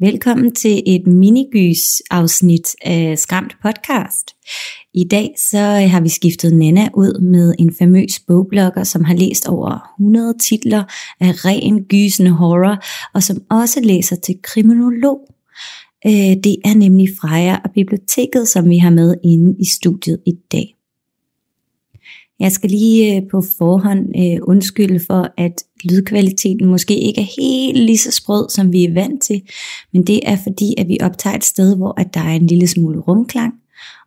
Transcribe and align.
Velkommen 0.00 0.54
til 0.54 0.82
et 0.86 1.06
minigys 1.06 2.02
afsnit 2.10 2.76
af 2.82 3.18
Skræmt 3.18 3.56
podcast. 3.62 4.36
I 4.94 5.04
dag 5.04 5.34
så 5.50 5.58
øh, 5.58 5.90
har 5.90 6.00
vi 6.00 6.08
skiftet 6.08 6.56
Nana 6.56 6.88
ud 6.94 7.20
med 7.20 7.54
en 7.58 7.74
famøs 7.78 8.20
bogblogger, 8.26 8.84
som 8.84 9.04
har 9.04 9.14
læst 9.14 9.48
over 9.48 9.94
100 10.00 10.34
titler 10.42 10.84
af 11.20 11.44
ren 11.44 11.84
gysende 11.84 12.30
horror, 12.30 12.84
og 13.14 13.22
som 13.22 13.42
også 13.50 13.80
læser 13.80 14.16
til 14.16 14.34
kriminolog. 14.42 15.18
Øh, 16.06 16.12
det 16.44 16.56
er 16.64 16.74
nemlig 16.74 17.08
Freja 17.20 17.56
og 17.64 17.70
biblioteket, 17.74 18.48
som 18.48 18.68
vi 18.68 18.78
har 18.78 18.90
med 18.90 19.14
inde 19.24 19.56
i 19.60 19.64
studiet 19.64 20.20
i 20.26 20.32
dag. 20.52 20.77
Jeg 22.40 22.52
skal 22.52 22.70
lige 22.70 23.16
øh, 23.16 23.22
på 23.30 23.42
forhånd 23.58 24.06
øh, 24.18 24.38
undskylde 24.42 25.00
for, 25.06 25.28
at 25.36 25.52
lydkvaliteten 25.84 26.66
måske 26.66 26.98
ikke 26.98 27.20
er 27.20 27.42
helt 27.42 27.78
lige 27.78 27.98
så 27.98 28.10
sprød, 28.10 28.48
som 28.50 28.72
vi 28.72 28.84
er 28.84 28.94
vant 28.94 29.22
til, 29.22 29.42
men 29.92 30.02
det 30.02 30.20
er 30.22 30.36
fordi, 30.42 30.74
at 30.78 30.88
vi 30.88 30.98
optager 31.00 31.36
et 31.36 31.44
sted, 31.44 31.76
hvor 31.76 32.00
at 32.00 32.14
der 32.14 32.20
er 32.20 32.34
en 32.34 32.46
lille 32.46 32.66
smule 32.66 33.00
rumklang, 33.00 33.54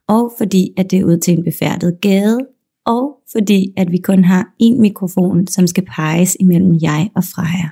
og 0.08 0.34
fordi, 0.38 0.74
at 0.78 0.92
det 0.92 1.00
er 1.00 1.04
ud 1.04 1.18
til 1.18 1.38
en 1.38 1.44
befærdet 1.44 2.02
gade, 2.02 2.40
og 2.86 3.18
fordi, 3.32 3.74
at 3.78 3.92
vi 3.92 3.98
kun 3.98 4.24
har 4.24 4.54
én 4.64 4.82
mikrofon, 4.82 5.48
som 5.48 5.68
skal 5.68 5.86
peges 5.86 6.38
imellem 6.40 6.78
jeg 6.82 7.10
og 7.16 7.24
Freja. 7.24 7.70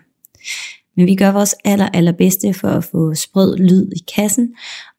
Men 0.98 1.06
vi 1.06 1.16
gør 1.16 1.32
vores 1.32 1.56
aller, 1.66 1.90
allerbedste 1.90 2.54
for 2.54 2.68
at 2.68 2.84
få 2.84 3.14
sprød 3.14 3.58
lyd 3.58 3.92
i 3.96 4.00
kassen, 4.16 4.50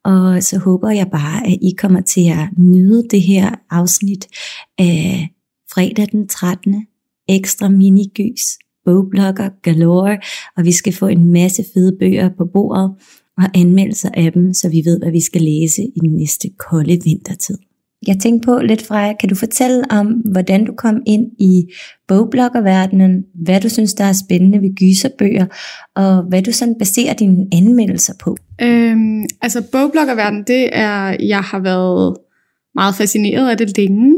og 0.05 0.42
så 0.42 0.58
håber 0.58 0.91
jeg 0.91 1.06
bare, 1.12 1.47
at 1.47 1.58
I 1.62 1.75
kommer 1.78 2.00
til 2.00 2.31
at 2.31 2.48
nyde 2.58 3.08
det 3.11 3.22
her 3.22 3.50
afsnit 3.70 4.28
af 4.78 5.28
fredag 5.74 6.06
den 6.12 6.28
13. 6.28 6.86
Ekstra 7.28 7.68
minigys, 7.68 8.42
bogblogger 8.84 9.48
galore, 9.62 10.18
og 10.56 10.64
vi 10.64 10.72
skal 10.72 10.92
få 10.92 11.06
en 11.06 11.32
masse 11.32 11.64
fede 11.74 11.96
bøger 12.00 12.30
på 12.38 12.44
bordet 12.52 12.94
og 13.38 13.44
anmeldelser 13.54 14.10
af 14.14 14.32
dem, 14.32 14.54
så 14.54 14.68
vi 14.68 14.82
ved, 14.84 14.98
hvad 14.98 15.10
vi 15.10 15.20
skal 15.20 15.42
læse 15.42 15.82
i 15.82 15.98
den 16.00 16.16
næste 16.16 16.48
kolde 16.58 16.98
vintertid. 17.04 17.58
Jeg 18.06 18.18
tænkte 18.18 18.46
på 18.46 18.58
lidt 18.58 18.86
fra, 18.86 19.12
kan 19.12 19.28
du 19.28 19.34
fortælle 19.34 19.84
om, 19.91 20.06
hvordan 20.06 20.64
du 20.64 20.72
kom 20.78 21.02
ind 21.06 21.26
i 21.38 21.72
bogbloggerverdenen, 22.08 23.24
hvad 23.34 23.60
du 23.60 23.68
synes, 23.68 23.94
der 23.94 24.04
er 24.04 24.12
spændende 24.12 24.60
ved 24.60 24.76
gyserbøger, 24.76 25.46
og 25.96 26.22
hvad 26.22 26.42
du 26.42 26.52
sådan 26.52 26.74
baserer 26.78 27.14
dine 27.14 27.46
anmeldelser 27.52 28.14
på? 28.20 28.36
Øhm, 28.62 29.22
altså 29.42 29.62
bogbloggerverdenen, 29.72 30.44
det 30.46 30.68
er, 30.72 31.16
jeg 31.20 31.41
har 31.41 31.58
været 31.58 32.16
meget 32.74 32.94
fascineret 32.94 33.50
af 33.50 33.58
det 33.58 33.76
længe. 33.76 34.16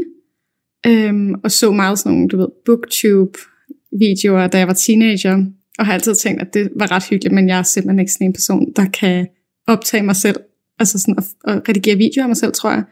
Øhm, 0.87 1.33
og 1.43 1.51
så 1.51 1.71
meget 1.71 1.99
sådan 1.99 2.11
nogle, 2.11 2.27
du 2.27 2.37
ved, 2.37 2.47
booktube-videoer, 2.65 4.47
da 4.47 4.57
jeg 4.57 4.67
var 4.67 4.73
teenager, 4.73 5.45
og 5.79 5.85
har 5.85 5.93
altid 5.93 6.15
tænkt, 6.15 6.41
at 6.41 6.53
det 6.53 6.69
var 6.75 6.91
ret 6.91 7.03
hyggeligt, 7.09 7.35
men 7.35 7.47
jeg 7.47 7.59
er 7.59 7.63
simpelthen 7.63 7.99
ikke 7.99 8.11
sådan 8.11 8.27
en 8.27 8.33
person, 8.33 8.73
der 8.75 8.85
kan 8.85 9.27
optage 9.67 10.03
mig 10.03 10.15
selv, 10.15 10.39
altså 10.79 10.99
sådan 10.99 11.15
at, 11.17 11.53
at 11.53 11.69
redigere 11.69 11.97
videoer 11.97 12.23
af 12.23 12.29
mig 12.29 12.37
selv, 12.37 12.51
tror 12.53 12.71
jeg. 12.71 12.83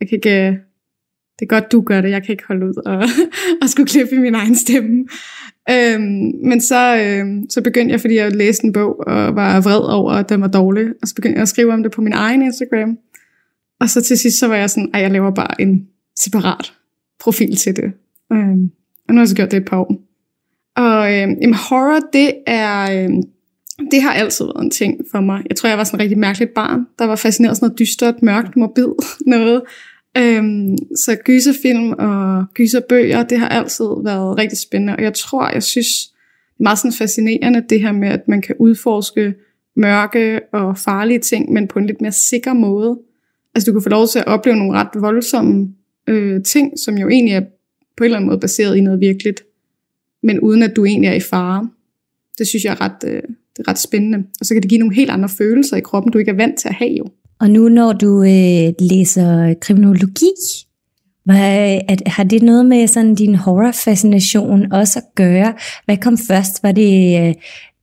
Jeg 0.00 0.08
kan 0.08 0.16
ikke, 0.16 0.46
øh, 0.46 0.52
det 1.38 1.44
er 1.44 1.46
godt, 1.46 1.72
du 1.72 1.80
gør 1.80 2.00
det, 2.00 2.10
jeg 2.10 2.22
kan 2.22 2.32
ikke 2.32 2.44
holde 2.48 2.66
ud 2.66 2.74
og, 2.86 3.02
og 3.62 3.68
skulle 3.68 3.88
klippe 3.88 4.14
i 4.14 4.18
min 4.18 4.34
egen 4.34 4.56
stemme. 4.56 5.06
Øhm, 5.70 6.32
men 6.44 6.60
så, 6.60 6.96
øhm, 6.96 7.50
så 7.50 7.62
begyndte 7.62 7.92
jeg, 7.92 8.00
fordi 8.00 8.14
jeg 8.14 8.36
læste 8.36 8.64
en 8.64 8.72
bog, 8.72 9.06
og 9.06 9.36
var 9.36 9.60
vred 9.60 9.80
over, 9.80 10.12
at 10.12 10.28
den 10.28 10.40
var 10.40 10.48
dårlig, 10.48 10.86
og 11.02 11.08
så 11.08 11.14
begyndte 11.14 11.36
jeg 11.36 11.42
at 11.42 11.48
skrive 11.48 11.72
om 11.72 11.82
det 11.82 11.92
på 11.92 12.00
min 12.00 12.12
egen 12.12 12.42
Instagram. 12.42 12.98
Og 13.80 13.90
så 13.90 14.02
til 14.02 14.18
sidst, 14.18 14.38
så 14.38 14.48
var 14.48 14.56
jeg 14.56 14.70
sådan, 14.70 14.90
at 14.94 15.02
jeg 15.02 15.10
laver 15.10 15.30
bare 15.30 15.60
en 15.60 15.88
separat 16.20 16.72
profil 17.20 17.56
til 17.56 17.76
det. 17.76 17.92
Øh, 18.32 18.56
og 19.08 19.14
nu 19.14 19.14
har 19.14 19.20
jeg 19.20 19.28
så 19.28 19.36
gjort 19.36 19.50
det 19.50 19.56
et 19.56 19.64
par 19.64 19.78
år. 19.78 20.02
Og 20.76 21.12
øh, 21.12 21.18
jamen, 21.18 21.54
horror, 21.54 22.00
det 22.12 22.34
er... 22.46 23.04
Øh, 23.04 23.10
det 23.90 24.02
har 24.02 24.12
altid 24.12 24.44
været 24.44 24.64
en 24.64 24.70
ting 24.70 25.00
for 25.10 25.20
mig. 25.20 25.42
Jeg 25.48 25.56
tror, 25.56 25.68
jeg 25.68 25.78
var 25.78 25.84
sådan 25.84 25.96
en 25.96 26.02
rigtig 26.02 26.18
mærkeligt 26.18 26.54
barn, 26.54 26.86
der 26.98 27.04
var 27.04 27.16
fascineret 27.16 27.50
af 27.50 27.56
sådan 27.56 27.66
noget 27.66 27.78
dystert, 27.78 28.22
mørkt, 28.22 28.56
morbid 28.56 28.88
noget. 29.26 29.62
Øhm, 30.16 30.76
så 30.96 31.16
gyserfilm 31.24 31.92
og 31.92 32.44
gyserbøger, 32.54 33.22
det 33.22 33.38
har 33.38 33.48
altid 33.48 33.86
været 34.04 34.38
rigtig 34.38 34.58
spændende. 34.58 34.96
Og 34.96 35.02
jeg 35.02 35.14
tror, 35.14 35.50
jeg 35.50 35.62
synes, 35.62 35.86
det 36.06 36.60
er 36.60 36.62
meget 36.62 36.78
sådan 36.78 36.92
fascinerende, 36.92 37.64
det 37.70 37.80
her 37.80 37.92
med, 37.92 38.08
at 38.08 38.28
man 38.28 38.42
kan 38.42 38.54
udforske 38.58 39.34
mørke 39.76 40.40
og 40.52 40.78
farlige 40.78 41.18
ting, 41.18 41.52
men 41.52 41.68
på 41.68 41.78
en 41.78 41.86
lidt 41.86 42.00
mere 42.00 42.12
sikker 42.12 42.52
måde. 42.52 42.98
Altså 43.54 43.70
du 43.70 43.72
kan 43.72 43.82
få 43.82 43.88
lov 43.88 44.06
til 44.06 44.18
at 44.18 44.26
opleve 44.26 44.56
nogle 44.56 44.78
ret 44.78 44.88
voldsomme 44.94 45.74
øh, 46.08 46.42
ting, 46.42 46.78
som 46.78 46.98
jo 46.98 47.08
egentlig 47.08 47.34
er 47.34 47.40
på 47.96 48.04
en 48.04 48.04
eller 48.04 48.16
anden 48.16 48.28
måde 48.28 48.40
baseret 48.40 48.76
i 48.76 48.80
noget 48.80 49.00
virkeligt, 49.00 49.42
men 50.22 50.40
uden 50.40 50.62
at 50.62 50.76
du 50.76 50.84
egentlig 50.84 51.08
er 51.08 51.14
i 51.14 51.20
fare. 51.20 51.70
Det 52.38 52.46
synes 52.46 52.64
jeg 52.64 52.70
er 52.70 52.80
ret, 52.80 53.04
øh, 53.04 53.22
det 53.56 53.58
er 53.66 53.68
ret 53.68 53.78
spændende. 53.78 54.18
Og 54.40 54.46
så 54.46 54.54
kan 54.54 54.62
det 54.62 54.70
give 54.70 54.78
nogle 54.78 54.94
helt 54.94 55.10
andre 55.10 55.28
følelser 55.28 55.76
i 55.76 55.80
kroppen, 55.80 56.12
du 56.12 56.18
ikke 56.18 56.30
er 56.30 56.36
vant 56.36 56.58
til 56.58 56.68
at 56.68 56.74
have 56.74 56.90
jo. 56.90 57.06
Og 57.40 57.50
nu 57.50 57.68
når 57.68 57.92
du 57.92 58.22
øh, 58.22 58.72
læser 58.80 59.54
kriminologi, 59.60 60.32
hvad, 61.24 61.80
at, 61.88 62.02
har 62.06 62.24
det 62.24 62.42
noget 62.42 62.66
med 62.66 62.86
sådan 62.86 63.14
din 63.14 63.34
horror-fascination 63.34 64.72
også 64.72 64.98
at 64.98 65.14
gøre? 65.14 65.54
Hvad 65.84 65.96
kom 65.96 66.18
først? 66.18 66.62
Var 66.62 66.72
det 66.72 67.28
øh, 67.28 67.34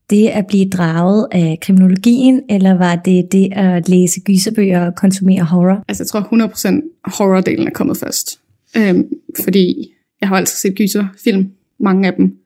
det 0.10 0.28
at 0.28 0.48
blive 0.48 0.70
draget 0.70 1.28
af 1.32 1.58
kriminologien, 1.62 2.42
eller 2.50 2.74
var 2.74 2.96
det 2.96 3.32
det 3.32 3.50
at 3.52 3.90
læse 3.90 4.22
gyserbøger 4.22 4.86
og 4.86 4.96
konsumere 4.96 5.44
horror? 5.44 5.84
Altså 5.88 6.04
jeg 6.04 6.08
tror 6.08 6.22
100% 6.22 7.02
horror-delen 7.06 7.68
er 7.68 7.72
kommet 7.74 7.98
først. 7.98 8.40
Øhm, 8.78 9.08
fordi 9.44 9.94
jeg 10.22 10.30
har 10.30 10.36
altid 10.36 10.58
set 10.58 10.76
gyserfilm, 10.76 11.52
mange 11.80 12.08
af 12.08 12.14
dem. 12.14 12.38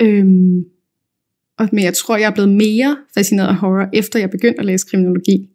Øhm, 0.00 0.64
og, 1.58 1.68
men 1.72 1.84
jeg 1.84 1.94
tror, 1.94 2.16
jeg 2.16 2.26
er 2.26 2.34
blevet 2.34 2.50
mere 2.50 2.96
fascineret 3.14 3.48
af 3.48 3.54
horror, 3.54 3.88
efter 3.92 4.18
jeg 4.18 4.30
begyndte 4.30 4.60
at 4.60 4.66
læse 4.66 4.86
kriminologi. 4.90 5.48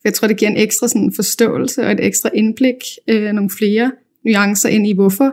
For 0.00 0.08
jeg 0.08 0.14
tror, 0.14 0.28
det 0.28 0.36
giver 0.36 0.50
en 0.50 0.56
ekstra 0.56 0.88
sådan, 0.88 1.12
forståelse 1.16 1.86
og 1.86 1.92
et 1.92 2.06
ekstra 2.06 2.30
indblik, 2.34 2.76
øh, 3.08 3.32
nogle 3.32 3.50
flere 3.50 3.92
nuancer 4.24 4.68
ind 4.68 4.86
i, 4.86 4.92
hvorfor 4.92 5.32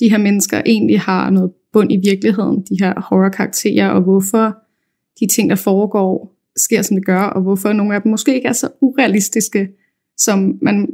de 0.00 0.10
her 0.10 0.18
mennesker 0.18 0.62
egentlig 0.66 1.00
har 1.00 1.30
noget 1.30 1.50
bund 1.72 1.92
i 1.92 1.96
virkeligheden, 1.96 2.60
de 2.60 2.76
her 2.80 3.00
horror-karakterer, 3.00 3.88
og 3.88 4.02
hvorfor 4.02 4.56
de 5.20 5.26
ting, 5.26 5.50
der 5.50 5.56
foregår, 5.56 6.34
sker 6.56 6.82
som 6.82 6.96
det 6.96 7.06
gør, 7.06 7.22
og 7.22 7.42
hvorfor 7.42 7.72
nogle 7.72 7.94
af 7.94 8.02
dem 8.02 8.10
måske 8.10 8.34
ikke 8.34 8.48
er 8.48 8.52
så 8.52 8.68
urealistiske, 8.80 9.68
som 10.16 10.58
man 10.62 10.88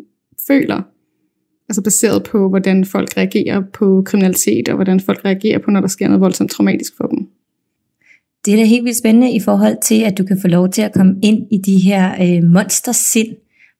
føler. 0.46 0.82
Altså 1.68 1.82
baseret 1.82 2.24
på, 2.24 2.48
hvordan 2.48 2.84
folk 2.84 3.16
reagerer 3.16 3.62
på 3.72 4.02
kriminalitet, 4.06 4.68
og 4.68 4.74
hvordan 4.74 5.00
folk 5.00 5.24
reagerer 5.24 5.58
på, 5.58 5.70
når 5.70 5.80
der 5.80 5.88
sker 5.88 6.08
noget 6.08 6.20
voldsomt 6.20 6.50
traumatisk 6.50 6.96
for 6.96 7.06
dem. 7.06 7.28
Det 8.44 8.52
er 8.52 8.56
da 8.56 8.64
helt 8.64 8.84
vildt 8.84 8.98
spændende 8.98 9.32
i 9.32 9.40
forhold 9.40 9.76
til, 9.82 10.02
at 10.02 10.18
du 10.18 10.24
kan 10.24 10.40
få 10.40 10.48
lov 10.48 10.68
til 10.68 10.82
at 10.82 10.92
komme 10.92 11.16
ind 11.22 11.46
i 11.50 11.58
de 11.58 11.78
her 11.78 12.12
øh, 12.22 12.44
monstersind 12.50 13.36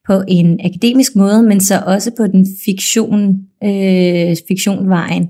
på 0.07 0.21
en 0.27 0.59
akademisk 0.63 1.15
måde, 1.15 1.43
men 1.43 1.61
så 1.61 1.83
også 1.85 2.11
på 2.17 2.27
den 2.27 2.47
fiktion, 2.65 3.47
øh, 3.63 4.35
fiktionvejen. 4.47 5.29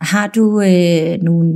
Har 0.00 0.26
du 0.26 0.60
øh, 0.60 1.22
nogle 1.22 1.54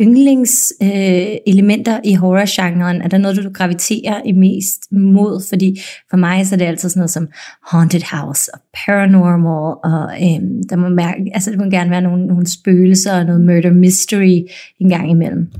yndlingselementer 0.00 1.96
øh, 1.96 2.00
i 2.04 2.14
horrorgenren? 2.14 3.02
Er 3.02 3.08
der 3.08 3.18
noget, 3.18 3.36
du 3.36 3.50
graviterer 3.52 4.22
i 4.24 4.32
mest 4.32 4.92
mod? 4.92 5.48
Fordi 5.48 5.80
for 6.10 6.16
mig 6.16 6.46
så 6.46 6.54
er 6.54 6.58
det 6.58 6.64
altid 6.64 6.88
sådan 6.88 7.00
noget 7.00 7.10
som 7.10 7.28
haunted 7.66 8.02
house 8.12 8.54
og 8.54 8.60
paranormal, 8.86 9.76
og 9.84 10.02
øh, 10.14 10.40
der 10.70 10.76
må 10.76 10.88
mærke, 10.88 11.30
altså 11.34 11.50
der 11.50 11.58
må 11.58 11.64
gerne 11.70 11.90
være 11.90 12.02
nogle, 12.02 12.26
nogle 12.26 12.46
spøgelser 12.46 13.18
og 13.18 13.24
noget 13.26 13.40
murder 13.40 13.70
mystery 13.72 14.40
en 14.80 14.88
gang 14.88 15.10
imellem. 15.10 15.52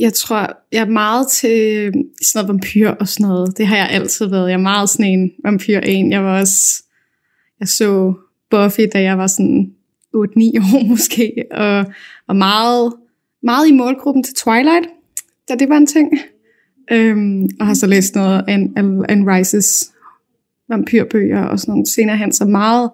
Jeg 0.00 0.12
tror, 0.12 0.56
jeg 0.72 0.80
er 0.80 0.90
meget 0.90 1.26
til 1.28 1.76
øhm, 1.76 2.02
sådan 2.22 2.34
noget 2.34 2.48
vampyr 2.48 2.90
og 2.90 3.08
sådan 3.08 3.26
noget. 3.28 3.58
Det 3.58 3.66
har 3.66 3.76
jeg 3.76 3.88
altid 3.90 4.26
været. 4.26 4.48
Jeg 4.48 4.54
er 4.54 4.62
meget 4.62 4.90
sådan 4.90 5.06
en 5.06 5.30
vampyr 5.44 5.80
en. 5.80 6.12
Jeg 6.12 6.24
var 6.24 6.40
også, 6.40 6.82
jeg 7.60 7.68
så 7.68 8.14
Buffy, 8.50 8.80
da 8.92 9.02
jeg 9.02 9.18
var 9.18 9.26
sådan 9.26 9.70
8-9 10.16 10.20
år 10.20 10.86
måske, 10.92 11.44
og, 11.50 11.84
og 12.28 12.36
meget 12.36 12.92
meget 13.42 13.68
i 13.68 13.72
målgruppen 13.72 14.22
til 14.22 14.34
Twilight, 14.34 14.88
da 15.48 15.54
det 15.54 15.68
var 15.68 15.76
en 15.76 15.86
ting. 15.86 16.12
Øhm, 16.92 17.48
og 17.60 17.66
har 17.66 17.74
så 17.74 17.86
læst 17.86 18.14
noget 18.14 18.44
af 18.48 18.68
Anne 19.08 19.36
Rices 19.36 19.92
vampyrbøger 20.68 21.42
og 21.42 21.60
sådan 21.60 21.72
nogle 21.72 21.86
senere 21.86 22.16
hen, 22.16 22.32
så 22.32 22.44
meget 22.44 22.90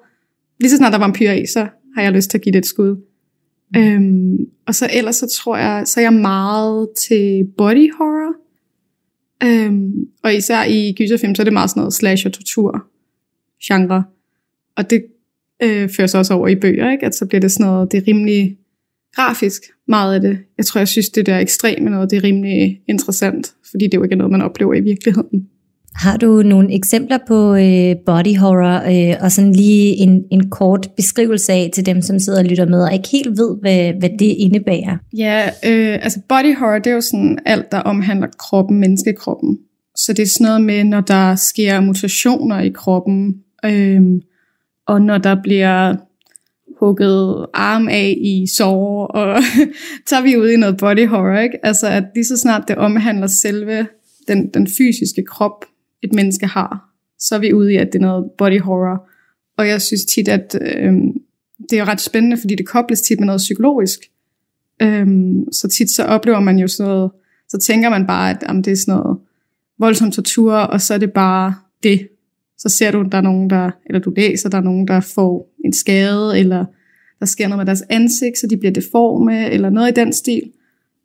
lige 0.60 0.70
så 0.70 0.76
snart 0.76 0.92
der 0.92 0.98
er 0.98 1.02
vampyrer 1.02 1.34
i, 1.34 1.46
så 1.46 1.66
har 1.94 2.02
jeg 2.02 2.12
lyst 2.12 2.30
til 2.30 2.38
at 2.38 2.42
give 2.42 2.52
det 2.52 2.58
et 2.58 2.66
skud. 2.66 2.96
Mm. 3.74 3.80
Øhm, 3.80 4.36
og 4.66 4.74
så 4.74 4.88
ellers 4.92 5.16
så 5.16 5.28
tror 5.28 5.56
jeg, 5.56 5.82
så 5.86 6.00
er 6.00 6.04
jeg 6.04 6.12
meget 6.12 6.88
til 7.08 7.44
body 7.58 7.92
horror. 7.98 8.34
Øhm, 9.44 9.92
og 10.22 10.34
især 10.34 10.64
i 10.64 10.94
gyserfilm, 10.98 11.34
så 11.34 11.42
er 11.42 11.44
det 11.44 11.52
meget 11.52 11.70
sådan 11.70 11.80
noget 11.80 11.94
slash 11.94 12.26
og 12.26 12.32
tortur 12.32 12.84
genre. 13.64 14.04
Og 14.76 14.90
det 14.90 15.04
øh, 15.62 15.88
fører 15.96 16.06
sig 16.06 16.20
også 16.20 16.34
over 16.34 16.48
i 16.48 16.54
bøger, 16.54 16.92
ikke? 16.92 17.06
at 17.06 17.14
så 17.14 17.26
bliver 17.26 17.40
det 17.40 17.52
sådan 17.52 17.66
noget, 17.66 17.92
det 17.92 17.98
er 17.98 18.08
rimelig 18.08 18.58
grafisk, 19.16 19.62
meget 19.88 20.14
af 20.14 20.20
det. 20.20 20.38
Jeg 20.58 20.66
tror, 20.66 20.78
jeg 20.78 20.88
synes, 20.88 21.08
det 21.08 21.26
der 21.26 21.38
ekstreme 21.38 21.90
noget, 21.90 22.10
det 22.10 22.16
er 22.16 22.24
rimelig 22.24 22.80
interessant, 22.88 23.52
fordi 23.70 23.84
det 23.84 23.94
jo 23.94 24.02
ikke 24.02 24.12
er 24.12 24.16
noget, 24.16 24.32
man 24.32 24.42
oplever 24.42 24.74
i 24.74 24.80
virkeligheden. 24.80 25.46
Har 25.94 26.16
du 26.16 26.42
nogle 26.42 26.74
eksempler 26.74 27.18
på 27.28 27.54
øh, 27.54 27.96
body 28.06 28.36
horror, 28.36 29.10
øh, 29.10 29.16
og 29.20 29.32
sådan 29.32 29.52
lige 29.52 29.96
en, 29.96 30.24
en 30.30 30.50
kort 30.50 30.88
beskrivelse 30.96 31.52
af 31.52 31.70
til 31.74 31.86
dem, 31.86 32.02
som 32.02 32.18
sidder 32.18 32.38
og 32.38 32.44
lytter 32.44 32.66
med, 32.66 32.82
og 32.82 32.92
ikke 32.92 33.08
helt 33.12 33.38
ved, 33.38 33.56
hvad, 33.60 33.92
hvad 33.98 34.10
det 34.18 34.34
indebærer? 34.38 34.96
Ja, 35.16 35.46
øh, 35.46 35.98
altså 36.02 36.20
body 36.28 36.56
horror, 36.56 36.78
det 36.78 36.90
er 36.90 36.94
jo 36.94 37.00
sådan 37.00 37.38
alt, 37.46 37.72
der 37.72 37.78
omhandler 37.78 38.26
kroppen, 38.38 38.80
menneskekroppen. 38.80 39.58
Så 39.96 40.12
det 40.12 40.22
er 40.22 40.26
sådan 40.26 40.44
noget 40.44 40.62
med, 40.62 40.84
når 40.84 41.00
der 41.00 41.34
sker 41.34 41.80
mutationer 41.80 42.60
i 42.60 42.68
kroppen, 42.68 43.34
øh, 43.64 44.02
og 44.86 45.02
når 45.02 45.18
der 45.18 45.36
bliver 45.42 45.96
hugget 46.80 47.46
arm 47.54 47.88
af 47.88 48.18
i 48.20 48.46
sår, 48.56 49.06
og 49.06 49.42
tager 50.06 50.22
vi 50.22 50.36
ud 50.36 50.48
i 50.48 50.56
noget 50.56 50.76
body 50.76 51.06
horror, 51.06 51.38
ikke? 51.38 51.66
Altså 51.66 51.86
at 51.88 52.04
lige 52.14 52.24
så 52.24 52.36
snart 52.36 52.68
det 52.68 52.76
omhandler 52.76 53.26
selve 53.26 53.86
den, 54.28 54.50
den 54.54 54.68
fysiske 54.78 55.24
krop, 55.24 55.64
et 56.02 56.12
menneske 56.12 56.46
har, 56.46 56.90
så 57.18 57.34
er 57.34 57.38
vi 57.38 57.52
ude 57.52 57.72
i, 57.72 57.76
at 57.76 57.86
det 57.92 57.98
er 57.98 58.06
noget 58.06 58.30
body 58.38 58.60
horror. 58.60 59.08
Og 59.58 59.68
jeg 59.68 59.82
synes 59.82 60.04
tit, 60.04 60.28
at 60.28 60.58
øh, 60.60 60.92
det 61.70 61.78
er 61.78 61.88
ret 61.88 62.00
spændende, 62.00 62.36
fordi 62.36 62.54
det 62.54 62.66
kobles 62.66 63.00
tit 63.00 63.20
med 63.20 63.26
noget 63.26 63.38
psykologisk. 63.38 64.00
Øh, 64.82 65.06
så 65.52 65.68
tit 65.68 65.90
så 65.90 66.04
oplever 66.04 66.40
man 66.40 66.58
jo 66.58 66.68
sådan 66.68 66.90
noget, 66.90 67.10
så 67.48 67.58
tænker 67.58 67.90
man 67.90 68.06
bare, 68.06 68.30
at 68.30 68.44
jamen, 68.48 68.64
det 68.64 68.72
er 68.72 68.76
sådan 68.76 68.94
noget 68.94 69.18
voldsom 69.78 70.10
tortur, 70.10 70.54
og 70.54 70.80
så 70.80 70.94
er 70.94 70.98
det 70.98 71.12
bare 71.12 71.54
det. 71.82 72.08
Så 72.58 72.68
ser 72.68 72.90
du, 72.90 73.02
der 73.12 73.18
er 73.18 73.22
nogen, 73.22 73.50
der, 73.50 73.70
eller 73.86 74.00
du 74.00 74.12
læser, 74.16 74.48
der 74.48 74.58
er 74.58 74.62
nogen, 74.62 74.88
der 74.88 75.00
får 75.00 75.48
en 75.66 75.72
skade, 75.72 76.38
eller 76.38 76.64
der 77.20 77.26
sker 77.26 77.48
noget 77.48 77.58
med 77.58 77.66
deres 77.66 77.84
ansigt, 77.90 78.38
så 78.38 78.46
de 78.46 78.56
bliver 78.56 78.72
deforme, 78.72 79.50
eller 79.50 79.70
noget 79.70 79.88
i 79.90 80.00
den 80.00 80.12
stil. 80.12 80.42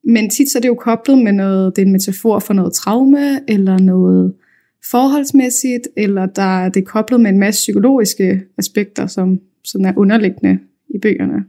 Men 0.04 0.30
tit 0.30 0.52
så 0.52 0.58
er 0.58 0.62
det 0.62 0.68
jo 0.68 0.76
koblet 0.76 1.18
med 1.18 1.32
noget, 1.32 1.76
det 1.76 1.82
er 1.82 1.86
en 1.86 1.92
metafor 1.92 2.40
for 2.40 2.54
noget 2.54 2.74
traume, 2.74 3.40
eller 3.48 3.78
noget 3.80 4.34
forholdsmæssigt, 4.92 5.88
eller 5.98 6.26
der, 6.26 6.70
det 6.70 6.82
er 6.82 6.86
koblet 6.86 7.20
med 7.22 7.32
en 7.32 7.40
masse 7.40 7.60
psykologiske 7.60 8.42
aspekter, 8.58 9.08
som 9.08 9.40
sådan 9.64 9.86
er 9.86 9.94
underliggende 9.98 10.60
i 10.96 11.00
bøgerne. 11.02 11.44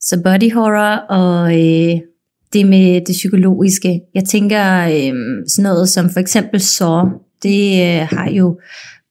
Så 0.00 0.22
body 0.22 0.52
horror 0.52 0.96
og 0.96 1.52
øh, 1.52 2.00
det 2.52 2.66
med 2.66 3.06
det 3.06 3.12
psykologiske. 3.12 4.00
Jeg 4.14 4.24
tænker 4.24 4.82
øh, 4.82 5.14
sådan 5.48 5.62
noget 5.62 5.88
som 5.88 6.10
for 6.10 6.20
eksempel 6.20 6.60
så, 6.60 7.10
det 7.42 7.72
øh, 7.72 8.08
har 8.08 8.30
jo 8.30 8.60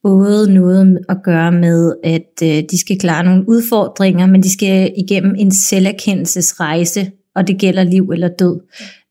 både 0.03 0.53
noget 0.53 0.99
at 1.09 1.17
gøre 1.23 1.51
med, 1.51 1.95
at 2.03 2.31
øh, 2.43 2.63
de 2.71 2.79
skal 2.79 2.99
klare 2.99 3.23
nogle 3.23 3.49
udfordringer, 3.49 4.25
men 4.27 4.43
de 4.43 4.53
skal 4.53 4.93
igennem 4.97 5.35
en 5.37 5.51
selverkendelsesrejse, 5.51 7.11
og 7.35 7.47
det 7.47 7.59
gælder 7.59 7.83
liv 7.83 8.09
eller 8.09 8.27
død. 8.27 8.59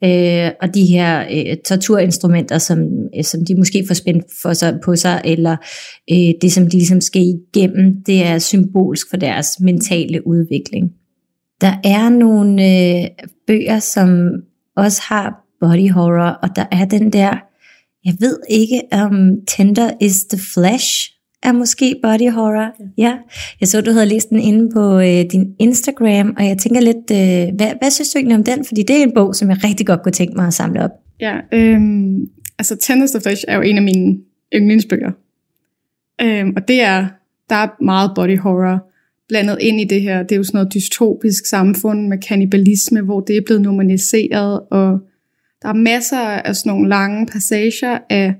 Øh, 0.04 0.50
og 0.62 0.74
de 0.74 0.84
her 0.84 1.24
øh, 1.32 1.56
torturinstrumenter, 1.66 2.58
som, 2.58 2.78
øh, 3.16 3.24
som 3.24 3.44
de 3.44 3.54
måske 3.54 3.84
får 3.86 3.94
spændt 3.94 4.24
for 4.42 4.52
sig, 4.52 4.78
på 4.84 4.96
sig, 4.96 5.20
eller 5.24 5.56
øh, 6.12 6.34
det, 6.42 6.52
som 6.52 6.64
de 6.64 6.76
ligesom 6.76 7.00
skal 7.00 7.22
igennem, 7.22 8.04
det 8.06 8.26
er 8.26 8.38
symbolsk 8.38 9.10
for 9.10 9.16
deres 9.16 9.60
mentale 9.60 10.26
udvikling. 10.26 10.92
Der 11.60 11.72
er 11.84 12.08
nogle 12.08 12.64
øh, 12.64 13.08
bøger, 13.46 13.78
som 13.78 14.30
også 14.76 15.02
har 15.04 15.46
body 15.60 15.90
horror, 15.90 16.38
og 16.42 16.48
der 16.56 16.64
er 16.72 16.84
den 16.84 17.12
der, 17.12 17.49
jeg 18.04 18.14
ved 18.20 18.38
ikke 18.50 18.80
om 18.92 19.12
Tender 19.48 19.90
is 20.00 20.24
the 20.24 20.38
Flesh, 20.54 21.10
er 21.42 21.52
måske 21.52 21.96
body 22.02 22.30
horror. 22.30 22.92
Ja, 22.98 23.14
jeg 23.60 23.68
så, 23.68 23.80
du 23.80 23.92
havde 23.92 24.06
læst 24.06 24.30
den 24.30 24.38
inde 24.38 24.70
på 24.74 24.98
øh, 24.98 25.24
din 25.32 25.54
Instagram, 25.58 26.34
og 26.38 26.46
jeg 26.46 26.58
tænker 26.58 26.80
lidt, 26.80 27.10
øh, 27.10 27.56
hvad, 27.56 27.72
hvad 27.80 27.90
synes 27.90 28.10
du 28.10 28.18
egentlig 28.18 28.36
om 28.36 28.44
den? 28.44 28.64
Fordi 28.64 28.82
det 28.82 28.96
er 28.96 29.02
en 29.02 29.14
bog, 29.14 29.34
som 29.34 29.50
jeg 29.50 29.64
rigtig 29.64 29.86
godt 29.86 30.02
kunne 30.02 30.12
tænke 30.12 30.34
mig 30.36 30.46
at 30.46 30.54
samle 30.54 30.84
op. 30.84 30.90
Ja, 31.20 31.36
øh, 31.52 31.80
altså 32.58 32.76
Tender 32.76 33.04
is 33.04 33.10
the 33.10 33.20
Flesh 33.20 33.44
er 33.48 33.56
jo 33.56 33.62
en 33.62 33.76
af 33.76 33.82
mine 33.82 34.18
yndlingsbøger. 34.54 35.10
Øh, 36.22 36.46
og 36.56 36.68
det 36.68 36.80
er, 36.80 37.08
der 37.50 37.56
er 37.56 37.84
meget 37.84 38.12
body 38.14 38.38
horror 38.38 38.90
blandet 39.28 39.58
ind 39.60 39.80
i 39.80 39.84
det 39.84 40.02
her. 40.02 40.22
Det 40.22 40.32
er 40.32 40.36
jo 40.36 40.42
sådan 40.42 40.58
noget 40.58 40.74
dystopisk 40.74 41.46
samfund 41.46 42.08
med 42.08 42.18
kannibalisme, 42.18 43.00
hvor 43.00 43.20
det 43.20 43.36
er 43.36 43.40
blevet 43.46 43.62
normaliseret, 43.62 44.60
og 44.70 44.98
der 45.62 45.68
er 45.68 45.72
masser 45.72 46.18
af 46.18 46.56
sådan 46.56 46.72
nogle 46.72 46.88
lange 46.88 47.26
passager 47.26 47.98
af 48.10 48.34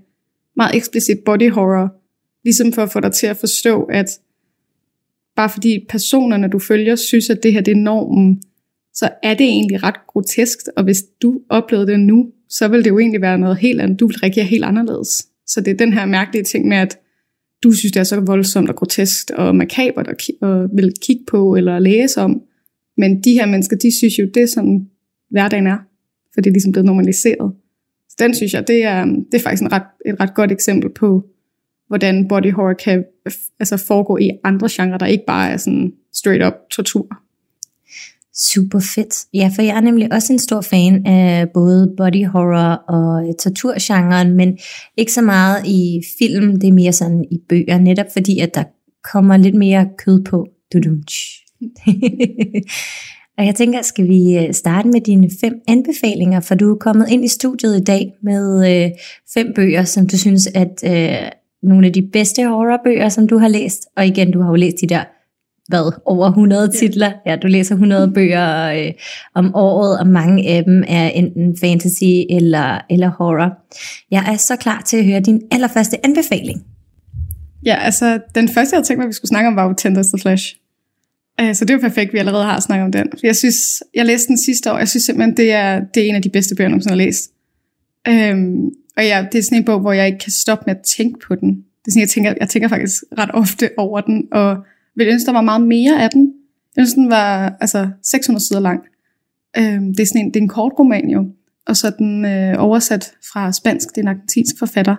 meget 0.56 0.76
eksplicit 0.76 1.18
body 1.26 1.50
horror, 1.50 2.00
Ligesom 2.44 2.72
for 2.72 2.82
at 2.82 2.90
få 2.90 3.00
dig 3.00 3.12
til 3.12 3.26
at 3.26 3.36
forstå, 3.36 3.82
at 3.82 4.20
bare 5.36 5.50
fordi 5.50 5.86
personerne, 5.88 6.48
du 6.48 6.58
følger, 6.58 6.96
synes, 6.96 7.30
at 7.30 7.42
det 7.42 7.52
her 7.52 7.60
det 7.60 7.72
er 7.72 7.76
normen, 7.76 8.42
så 8.94 9.10
er 9.22 9.34
det 9.34 9.46
egentlig 9.46 9.82
ret 9.82 10.06
grotesk, 10.06 10.58
og 10.76 10.84
hvis 10.84 11.02
du 11.22 11.40
oplevede 11.48 11.86
det 11.86 12.00
nu, 12.00 12.30
så 12.48 12.68
vil 12.68 12.84
det 12.84 12.90
jo 12.90 12.98
egentlig 12.98 13.20
være 13.20 13.38
noget 13.38 13.56
helt 13.56 13.80
andet. 13.80 14.00
Du 14.00 14.06
vil 14.06 14.16
reagere 14.16 14.44
helt 14.44 14.64
anderledes. 14.64 15.26
Så 15.46 15.60
det 15.60 15.70
er 15.70 15.76
den 15.76 15.92
her 15.92 16.06
mærkelige 16.06 16.44
ting 16.44 16.68
med, 16.68 16.76
at 16.76 16.98
du 17.62 17.72
synes, 17.72 17.92
det 17.92 18.00
er 18.00 18.04
så 18.04 18.20
voldsomt 18.20 18.68
og 18.68 18.76
grotesk 18.76 19.30
og 19.34 19.56
makabert 19.56 20.08
at 20.08 20.30
og 20.40 20.68
vil 20.76 20.92
kigge 21.02 21.24
på 21.28 21.54
eller 21.56 21.78
læse 21.78 22.20
om. 22.20 22.42
Men 22.96 23.22
de 23.22 23.32
her 23.32 23.46
mennesker, 23.46 23.76
de 23.76 23.96
synes 23.98 24.18
jo, 24.18 24.28
det 24.34 24.42
er 24.42 24.46
sådan, 24.46 24.88
hverdagen 25.30 25.66
er. 25.66 25.78
For 26.34 26.40
det 26.40 26.50
er 26.50 26.52
ligesom 26.52 26.72
blevet 26.72 26.86
normaliseret. 26.86 27.52
Så 28.08 28.16
den 28.18 28.34
synes 28.34 28.52
jeg, 28.52 28.68
det 28.68 28.84
er, 28.84 29.04
det 29.04 29.34
er 29.34 29.40
faktisk 29.42 29.62
en 29.62 29.72
ret, 29.72 29.82
et 30.06 30.20
ret 30.20 30.34
godt 30.34 30.52
eksempel 30.52 30.90
på, 30.90 31.24
hvordan 31.88 32.28
body 32.28 32.52
horror 32.52 32.72
kan 32.72 33.04
altså 33.60 33.76
foregå 33.76 34.16
i 34.16 34.30
andre 34.44 34.68
genrer, 34.70 34.98
der 34.98 35.06
ikke 35.06 35.24
bare 35.26 35.50
er 35.50 35.56
sådan 35.56 35.92
straight 36.12 36.44
up 36.44 36.52
tortur. 36.70 37.06
Super 38.34 38.80
fedt. 38.94 39.26
Ja, 39.34 39.50
for 39.54 39.62
jeg 39.62 39.76
er 39.76 39.80
nemlig 39.80 40.12
også 40.12 40.32
en 40.32 40.38
stor 40.38 40.60
fan 40.60 41.06
af 41.06 41.50
både 41.54 41.94
body 41.96 42.26
horror 42.26 42.72
og 42.72 43.38
torturgenren, 43.38 44.36
men 44.36 44.58
ikke 44.96 45.12
så 45.12 45.22
meget 45.22 45.66
i 45.66 46.02
film, 46.18 46.60
det 46.60 46.68
er 46.68 46.72
mere 46.72 46.92
sådan 46.92 47.24
i 47.30 47.38
bøger, 47.48 47.78
netop 47.78 48.06
fordi 48.12 48.38
at 48.38 48.54
der 48.54 48.64
kommer 49.12 49.36
lidt 49.36 49.54
mere 49.54 49.88
kød 49.98 50.24
på. 50.24 50.48
og 53.40 53.46
jeg 53.46 53.54
tænker, 53.54 53.82
skal 53.82 54.08
vi 54.08 54.38
øh, 54.38 54.54
starte 54.54 54.88
med 54.88 55.00
dine 55.00 55.30
fem 55.40 55.54
anbefalinger, 55.68 56.40
for 56.40 56.54
du 56.54 56.74
er 56.74 56.78
kommet 56.78 57.10
ind 57.10 57.24
i 57.24 57.28
studiet 57.28 57.80
i 57.80 57.84
dag 57.84 58.12
med 58.22 58.70
øh, 58.70 58.90
fem 59.34 59.52
bøger, 59.54 59.84
som 59.84 60.06
du 60.06 60.18
synes, 60.18 60.46
at 60.46 60.84
øh, 60.84 61.30
nogle 61.62 61.86
af 61.86 61.92
de 61.92 62.02
bedste 62.12 62.48
horrorbøger, 62.48 63.08
som 63.08 63.28
du 63.28 63.38
har 63.38 63.48
læst. 63.48 63.86
Og 63.96 64.06
igen, 64.06 64.30
du 64.30 64.42
har 64.42 64.48
jo 64.48 64.54
læst 64.54 64.76
de 64.80 64.86
der, 64.86 65.04
hvad, 65.68 65.92
over 66.04 66.26
100 66.26 66.68
titler. 66.68 67.12
Ja, 67.26 67.36
du 67.36 67.46
læser 67.46 67.74
100 67.74 68.10
bøger 68.14 68.72
øh, 68.72 68.92
om 69.34 69.54
året, 69.54 69.98
og 69.98 70.06
mange 70.06 70.48
af 70.48 70.64
dem 70.64 70.84
er 70.88 71.08
enten 71.08 71.56
fantasy 71.60 72.04
eller, 72.30 72.78
eller 72.90 73.08
horror. 73.08 73.58
Jeg 74.10 74.32
er 74.32 74.36
så 74.36 74.56
klar 74.56 74.82
til 74.86 74.96
at 74.96 75.04
høre 75.04 75.20
din 75.20 75.42
allerførste 75.50 76.06
anbefaling. 76.06 76.64
Ja, 77.66 77.76
altså 77.80 78.20
den 78.34 78.48
første, 78.48 78.76
jeg 78.76 78.84
tænkte 78.84 79.00
mig, 79.00 79.08
vi 79.08 79.12
skulle 79.12 79.28
snakke 79.28 79.48
om, 79.48 79.56
var 79.56 79.64
jo 79.64 79.74
Tender 79.78 80.02
the 80.02 80.18
Flash. 80.22 80.59
Øh, 81.40 81.54
så 81.54 81.64
det 81.64 81.70
er 81.70 81.74
jo 81.74 81.80
perfekt, 81.80 82.12
vi 82.12 82.18
allerede 82.18 82.44
har 82.44 82.60
snakket 82.60 82.84
om 82.84 82.92
den. 82.92 83.12
Jeg 83.22 83.36
synes, 83.36 83.82
jeg 83.94 84.06
læste 84.06 84.28
den 84.28 84.38
sidste 84.38 84.72
år, 84.72 84.78
jeg 84.78 84.88
synes 84.88 85.04
simpelthen, 85.04 85.36
det 85.36 85.52
er, 85.52 85.80
det 85.94 86.02
er 86.02 86.08
en 86.08 86.14
af 86.14 86.22
de 86.22 86.30
bedste 86.30 86.54
bøger, 86.54 86.66
jeg 86.66 86.70
nogensinde 86.70 86.92
har 86.92 87.04
læst. 87.04 87.30
Øhm, 88.08 88.70
og 88.96 89.04
ja, 89.04 89.26
det 89.32 89.38
er 89.38 89.42
sådan 89.42 89.58
en 89.58 89.64
bog, 89.64 89.80
hvor 89.80 89.92
jeg 89.92 90.06
ikke 90.06 90.18
kan 90.18 90.32
stoppe 90.32 90.64
med 90.66 90.74
at 90.76 90.82
tænke 90.96 91.18
på 91.26 91.34
den. 91.34 91.48
Det 91.48 91.86
er 91.86 91.90
sådan, 91.90 92.00
jeg 92.00 92.08
tænker, 92.08 92.34
jeg 92.40 92.48
tænker 92.48 92.68
faktisk 92.68 93.04
ret 93.18 93.30
ofte 93.34 93.70
over 93.76 94.00
den, 94.00 94.28
og 94.32 94.56
vil 94.96 95.08
ønske, 95.08 95.26
der 95.26 95.32
var 95.32 95.40
meget 95.40 95.62
mere 95.62 96.02
af 96.02 96.10
den. 96.10 96.32
Jeg 96.76 96.86
synes, 96.86 96.94
den 96.94 97.10
var 97.10 97.56
altså 97.60 97.88
600 98.02 98.46
sider 98.46 98.60
lang. 98.60 98.80
Øhm, 99.58 99.94
det, 99.94 100.00
er 100.00 100.06
sådan 100.06 100.20
en, 100.20 100.28
det 100.34 100.36
er 100.36 100.42
en 100.42 100.48
kort 100.48 100.72
roman 100.78 101.10
jo, 101.10 101.26
og 101.66 101.76
så 101.76 101.86
er 101.86 101.90
den 101.90 102.24
øh, 102.24 102.54
oversat 102.58 103.12
fra 103.32 103.52
spansk, 103.52 103.88
det 103.88 103.96
er 103.96 104.02
en 104.02 104.08
argentinsk 104.08 104.58
forfatter. 104.58 104.96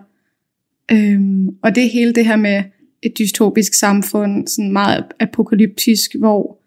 Øhm, 0.91 1.47
og 1.63 1.75
det 1.75 1.89
hele 1.89 2.13
det 2.13 2.25
her 2.25 2.35
med 2.35 2.63
et 3.01 3.13
dystopisk 3.19 3.73
samfund, 3.73 4.47
sådan 4.47 4.71
meget 4.71 5.05
apokalyptisk, 5.19 6.15
hvor 6.19 6.61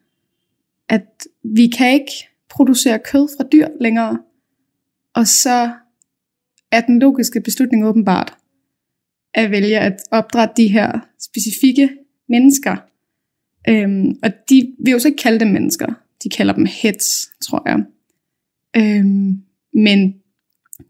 at 0.88 1.26
vi 1.42 1.66
kan 1.66 1.92
ikke 1.92 2.12
producere 2.48 2.98
kød 2.98 3.28
fra 3.36 3.44
dyr 3.52 3.68
længere, 3.80 4.18
og 5.14 5.26
så 5.26 5.70
er 6.70 6.80
den 6.80 6.98
logiske 6.98 7.40
beslutning 7.40 7.86
åbenbart 7.86 8.36
at 9.34 9.50
vælge 9.50 9.78
at 9.78 9.96
opdrætte 10.10 10.54
de 10.56 10.68
her 10.68 11.00
specifikke 11.20 11.90
mennesker. 12.28 12.76
Øhm, 13.68 14.18
og 14.22 14.30
de 14.48 14.74
vil 14.84 14.92
jo 14.92 14.98
så 14.98 15.08
ikke 15.08 15.22
kalde 15.22 15.40
dem 15.40 15.48
mennesker. 15.48 15.94
De 16.24 16.28
kalder 16.28 16.54
dem 16.54 16.66
heads, 16.82 17.28
tror 17.44 17.62
jeg. 17.66 17.84
Øhm, 18.76 19.42
men 19.74 20.14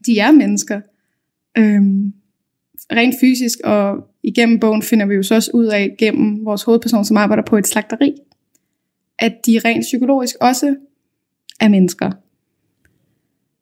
de 0.06 0.18
er 0.18 0.32
mennesker. 0.32 0.80
Øhm, 1.58 2.12
rent 2.92 3.14
fysisk 3.20 3.58
og 3.64 4.13
igennem 4.24 4.60
bogen 4.60 4.82
finder 4.82 5.06
vi 5.06 5.14
jo 5.14 5.22
så 5.22 5.34
også 5.34 5.50
ud 5.54 5.66
af, 5.66 5.94
gennem 5.98 6.44
vores 6.44 6.62
hovedperson, 6.62 7.04
som 7.04 7.16
arbejder 7.16 7.42
på 7.42 7.56
et 7.56 7.66
slagteri, 7.66 8.14
at 9.18 9.34
de 9.46 9.60
rent 9.64 9.82
psykologisk 9.82 10.36
også 10.40 10.76
er 11.60 11.68
mennesker. 11.68 12.10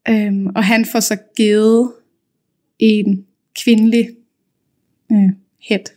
Øhm, 0.09 0.47
og 0.47 0.65
han 0.65 0.85
får 0.85 1.01
så 1.01 1.17
givet 1.37 1.93
en 2.79 3.27
kvindelig 3.65 4.09
øh, 5.13 5.31
hæt 5.69 5.93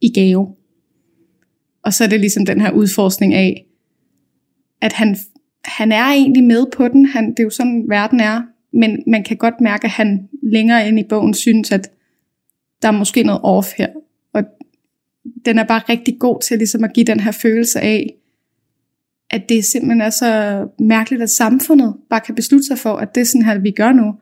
i 0.00 0.12
gave. 0.12 0.54
Og 1.82 1.92
så 1.92 2.04
er 2.04 2.08
det 2.08 2.20
ligesom 2.20 2.46
den 2.46 2.60
her 2.60 2.70
udforskning 2.70 3.34
af, 3.34 3.66
at 4.80 4.92
han, 4.92 5.16
han 5.64 5.92
er 5.92 6.04
egentlig 6.04 6.44
med 6.44 6.66
på 6.76 6.88
den. 6.88 7.06
Han, 7.06 7.30
det 7.30 7.38
er 7.38 7.44
jo 7.44 7.50
sådan, 7.50 7.84
verden 7.88 8.20
er. 8.20 8.42
Men 8.72 9.02
man 9.06 9.24
kan 9.24 9.36
godt 9.36 9.60
mærke, 9.60 9.84
at 9.84 9.90
han 9.90 10.28
længere 10.42 10.88
ind 10.88 10.98
i 10.98 11.04
bogen 11.08 11.34
synes, 11.34 11.72
at 11.72 11.90
der 12.82 12.88
er 12.88 12.92
måske 12.92 13.22
noget 13.22 13.40
off 13.44 13.66
her. 13.78 13.88
Den 15.44 15.58
er 15.58 15.64
bare 15.64 15.82
rigtig 15.88 16.16
god 16.18 16.40
til 16.42 16.58
ligesom 16.58 16.84
at 16.84 16.92
give 16.94 17.04
den 17.04 17.20
her 17.20 17.32
følelse 17.32 17.80
af, 17.80 18.14
at 19.30 19.42
det 19.48 19.64
simpelthen 19.64 20.00
er 20.00 20.10
så 20.10 20.66
mærkeligt, 20.78 21.22
at 21.22 21.30
samfundet 21.30 21.96
bare 22.10 22.20
kan 22.20 22.34
beslutte 22.34 22.66
sig 22.66 22.78
for, 22.78 22.96
at 22.96 23.14
det 23.14 23.20
er 23.20 23.24
sådan 23.24 23.44
her, 23.44 23.58
vi 23.58 23.70
gør 23.70 23.92
nu. 23.92 24.14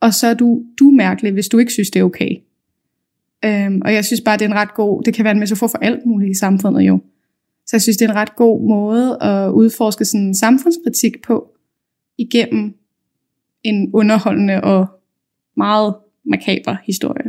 Og 0.00 0.14
så 0.14 0.26
er 0.26 0.34
du, 0.34 0.62
du 0.78 0.90
er 0.90 0.94
mærkelig, 0.94 1.32
hvis 1.32 1.48
du 1.48 1.58
ikke 1.58 1.72
synes, 1.72 1.90
det 1.90 2.00
er 2.00 2.04
okay. 2.04 2.36
Øhm, 3.44 3.82
og 3.84 3.94
jeg 3.94 4.04
synes 4.04 4.20
bare, 4.20 4.36
det 4.36 4.44
er 4.44 4.48
en 4.48 4.54
ret 4.54 4.74
god, 4.74 5.02
det 5.02 5.14
kan 5.14 5.24
være 5.24 5.32
en 5.32 5.40
metafor 5.40 5.66
for 5.66 5.78
alt 5.78 6.06
muligt 6.06 6.30
i 6.30 6.38
samfundet 6.38 6.82
jo. 6.82 7.00
Så 7.66 7.76
jeg 7.76 7.82
synes, 7.82 7.96
det 7.96 8.04
er 8.04 8.10
en 8.10 8.16
ret 8.16 8.36
god 8.36 8.68
måde 8.68 9.22
at 9.22 9.50
udforske 9.50 10.04
sådan 10.04 10.26
en 10.26 10.34
samfundskritik 10.34 11.22
på, 11.22 11.56
igennem 12.18 12.74
en 13.62 13.90
underholdende 13.94 14.60
og 14.60 14.86
meget 15.56 15.94
makaber 16.24 16.76
historie. 16.86 17.19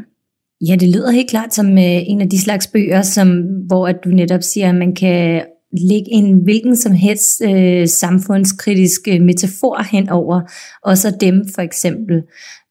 Ja, 0.68 0.76
det 0.76 0.90
lyder 0.90 1.12
helt 1.12 1.30
klart 1.30 1.54
som 1.54 1.78
øh, 1.78 2.10
en 2.10 2.22
af 2.22 2.30
de 2.30 2.40
slags 2.40 2.68
bøger, 2.68 3.02
som, 3.02 3.42
hvor 3.68 3.88
at 3.88 3.96
du 4.04 4.10
netop 4.10 4.44
siger, 4.44 4.70
at 4.70 4.76
man 4.76 4.96
kan 4.96 5.42
lægge 5.72 6.12
en 6.12 6.36
hvilken 6.44 6.78
som 6.78 6.92
helst 6.92 7.42
øh, 7.46 7.88
samfundskritisk 7.88 9.02
øh, 9.08 9.22
metafor 9.22 9.84
hen 9.92 10.10
over, 10.10 10.42
og 10.84 10.98
så 10.98 11.18
dem 11.22 11.46
for 11.56 11.62
eksempel, 11.62 12.24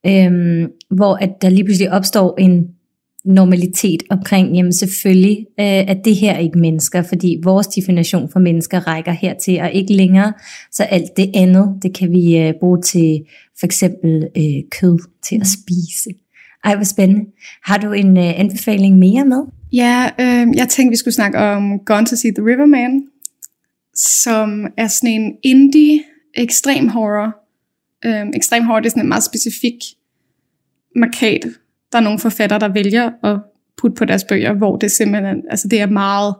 øh, 0.06 0.62
hvor 0.90 1.14
at 1.14 1.30
der 1.42 1.48
lige 1.48 1.64
pludselig 1.64 1.92
opstår 1.92 2.34
en 2.38 2.68
normalitet 3.24 4.02
omkring, 4.10 4.56
jamen 4.56 4.72
selvfølgelig 4.72 5.46
øh, 5.60 5.90
at 5.90 5.98
det 6.04 6.16
her 6.16 6.38
ikke 6.38 6.58
mennesker, 6.58 7.02
fordi 7.02 7.40
vores 7.42 7.66
definition 7.66 8.28
for 8.32 8.40
mennesker 8.40 8.86
rækker 8.86 9.12
hertil 9.12 9.60
og 9.60 9.72
ikke 9.72 9.92
længere, 9.92 10.32
så 10.72 10.82
alt 10.82 11.16
det 11.16 11.30
andet, 11.34 11.78
det 11.82 11.94
kan 11.94 12.10
vi 12.10 12.38
øh, 12.38 12.54
bruge 12.60 12.82
til 12.82 13.20
for 13.60 13.66
eksempel 13.66 14.28
øh, 14.36 14.62
kød 14.80 14.98
til 15.28 15.40
at 15.40 15.46
spise. 15.46 16.10
Ej, 16.64 16.74
hvor 16.74 16.84
spændende. 16.84 17.30
Har 17.62 17.78
du 17.78 17.92
en 17.92 18.16
øh, 18.16 18.40
anbefaling 18.40 18.98
mere 18.98 19.24
med? 19.24 19.42
Ja, 19.72 20.10
øh, 20.20 20.56
jeg 20.56 20.68
tænkte, 20.68 20.90
vi 20.90 20.96
skulle 20.96 21.14
snakke 21.14 21.38
om 21.38 21.78
Gone 21.78 22.06
to 22.06 22.16
See 22.16 22.32
the 22.34 22.44
River 22.44 22.66
Man, 22.66 23.02
som 23.94 24.66
er 24.76 24.86
sådan 24.86 25.10
en 25.10 25.34
indie 25.42 26.02
ekstrem 26.34 26.88
horror. 26.88 27.36
Øh, 28.04 28.26
ekstrem 28.34 28.64
horror, 28.64 28.80
det 28.80 28.86
er 28.86 28.90
sådan 28.90 29.02
en 29.02 29.08
meget 29.08 29.24
specifik 29.24 29.74
markat. 30.96 31.46
Der 31.92 31.98
er 31.98 32.02
nogle 32.02 32.18
forfattere, 32.18 32.58
der 32.58 32.68
vælger 32.68 33.10
at 33.24 33.40
putte 33.80 33.94
på 33.94 34.04
deres 34.04 34.24
bøger, 34.24 34.52
hvor 34.52 34.76
det 34.76 34.90
simpelthen, 34.90 35.42
altså 35.50 35.68
det 35.68 35.80
er 35.80 35.86
meget, 35.86 36.34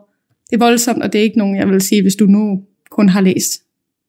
det 0.50 0.56
er 0.56 0.58
voldsomt, 0.58 1.02
og 1.02 1.12
det 1.12 1.18
er 1.18 1.22
ikke 1.22 1.38
nogen, 1.38 1.56
jeg 1.56 1.68
vil 1.68 1.80
sige, 1.80 2.02
hvis 2.02 2.14
du 2.14 2.26
nu 2.26 2.62
kun 2.90 3.08
har 3.08 3.20
læst 3.20 3.62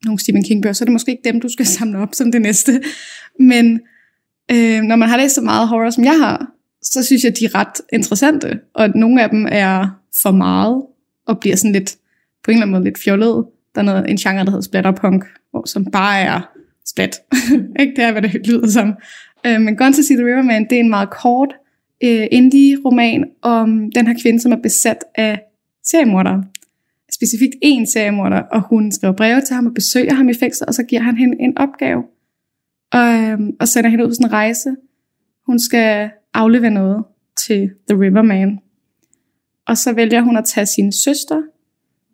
nogle 0.06 0.20
Stephen 0.20 0.44
King 0.44 0.62
bøger, 0.62 0.74
så 0.74 0.84
er 0.84 0.86
det 0.86 0.94
måske 0.94 1.12
ikke 1.12 1.32
dem, 1.32 1.42
du 1.42 1.50
skal 1.50 1.66
samle 1.66 2.00
op 2.00 2.10
som 2.14 2.32
det 2.32 2.42
næste. 2.42 2.82
Men 3.40 3.80
øh, 4.52 4.82
når 4.82 4.96
man 4.96 5.10
har 5.10 5.18
læst 5.18 5.36
så 5.36 5.42
meget 5.42 5.68
horror, 5.68 5.90
som 5.90 6.04
jeg 6.04 6.20
har, 6.20 6.52
så 6.82 7.04
synes 7.04 7.24
jeg, 7.24 7.40
de 7.40 7.46
er 7.46 7.56
ret 7.56 7.82
interessante, 7.94 8.60
og 8.74 8.84
at 8.84 8.96
nogle 8.96 9.24
af 9.24 9.30
dem 9.30 9.48
er 9.52 10.02
for 10.22 10.32
meget, 10.32 10.84
og 11.28 11.40
bliver 11.40 11.56
sådan 11.56 11.72
lidt, 11.72 11.98
på 12.44 12.52
en 12.52 12.56
eller 12.56 12.62
anden 12.62 12.72
måde 12.72 12.84
lidt 12.84 13.00
fjollet. 13.04 13.46
Der 13.76 13.82
er 13.82 13.86
noget, 13.86 14.10
en 14.10 14.18
genre, 14.18 14.46
der 14.46 14.52
hedder 14.52 14.62
splatterpunk, 14.62 15.26
hvor, 15.52 15.68
som 15.68 15.86
bare 15.86 16.20
er 16.20 16.52
splat. 16.88 17.20
ikke 17.80 17.94
det 17.96 18.04
er, 18.04 18.12
hvad 18.12 18.22
det 18.22 18.48
lyder 18.48 18.68
som. 18.68 18.94
Øh, 19.46 19.62
men 19.62 19.78
Gone 19.78 19.94
to 19.94 20.02
See 20.02 20.18
the 20.18 20.26
River 20.26 20.42
Man, 20.42 20.64
det 20.70 20.76
er 20.76 20.80
en 20.80 20.90
meget 20.90 21.10
kort 21.10 21.50
øh, 22.04 22.28
indie-roman 22.32 23.26
om 23.42 23.92
den 23.96 24.08
her 24.08 24.16
kvinde, 24.22 24.40
som 24.40 24.52
er 24.52 24.62
besat 24.64 24.98
af 25.16 25.40
seriemordere. 25.86 26.44
Specifikt 27.12 27.56
en 27.62 27.88
seriemorder, 27.88 28.40
og 28.40 28.62
hun 28.62 28.92
skriver 28.92 29.14
breve 29.14 29.42
til 29.42 29.56
ham 29.56 29.66
og 29.66 29.74
besøger 29.74 30.14
ham 30.14 30.30
i 30.30 30.34
fængsel, 30.34 30.68
og 30.68 30.74
så 30.74 30.84
giver 30.84 31.02
han 31.02 31.18
hende 31.18 31.38
en 31.40 31.58
opgave, 31.58 32.04
og, 32.94 33.14
øh, 33.14 33.40
og 33.60 33.68
sender 33.68 33.90
hende 33.90 34.04
ud 34.04 34.10
på 34.10 34.14
sådan 34.14 34.28
en 34.28 34.34
rejse. 34.34 34.76
Hun 35.46 35.60
skal 35.60 36.10
aflevere 36.34 36.72
noget 36.72 37.04
til 37.38 37.72
The 37.90 38.00
River 38.00 38.22
Man. 38.22 38.60
Og 39.68 39.78
så 39.78 39.94
vælger 39.94 40.22
hun 40.22 40.38
at 40.38 40.46
tage 40.46 40.66
sin 40.66 40.92
søster, 40.92 41.42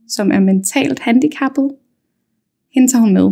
som 0.09 0.31
er 0.31 0.39
mentalt 0.39 0.99
handicappet. 0.99 1.71
Hende 2.73 2.91
tager 2.91 3.01
hun 3.01 3.13
med. 3.13 3.31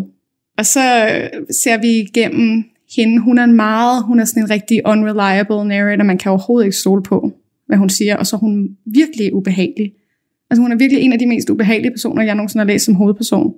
Og 0.57 0.65
så 0.65 1.07
øh, 1.07 1.45
ser 1.63 1.81
vi 1.81 1.87
igennem 1.87 2.63
hende. 2.95 3.21
Hun 3.21 3.37
er 3.37 3.43
en 3.43 3.53
meget, 3.53 4.03
hun 4.03 4.19
er 4.19 4.25
sådan 4.25 4.43
en 4.43 4.49
rigtig 4.49 4.81
unreliable 4.85 5.67
narrator. 5.67 6.03
Man 6.03 6.17
kan 6.17 6.31
overhovedet 6.31 6.65
ikke 6.65 6.77
stole 6.77 7.03
på, 7.03 7.31
hvad 7.67 7.77
hun 7.77 7.89
siger. 7.89 8.17
Og 8.17 8.25
så 8.27 8.35
er 8.35 8.39
hun 8.39 8.77
virkelig 8.85 9.33
ubehagelig. 9.33 9.93
Altså 10.49 10.61
hun 10.61 10.71
er 10.71 10.75
virkelig 10.75 11.03
en 11.03 11.13
af 11.13 11.19
de 11.19 11.25
mest 11.25 11.49
ubehagelige 11.49 11.91
personer, 11.91 12.23
jeg 12.23 12.35
nogensinde 12.35 12.65
har 12.65 12.67
læst 12.67 12.85
som 12.85 12.95
hovedperson 12.95 13.53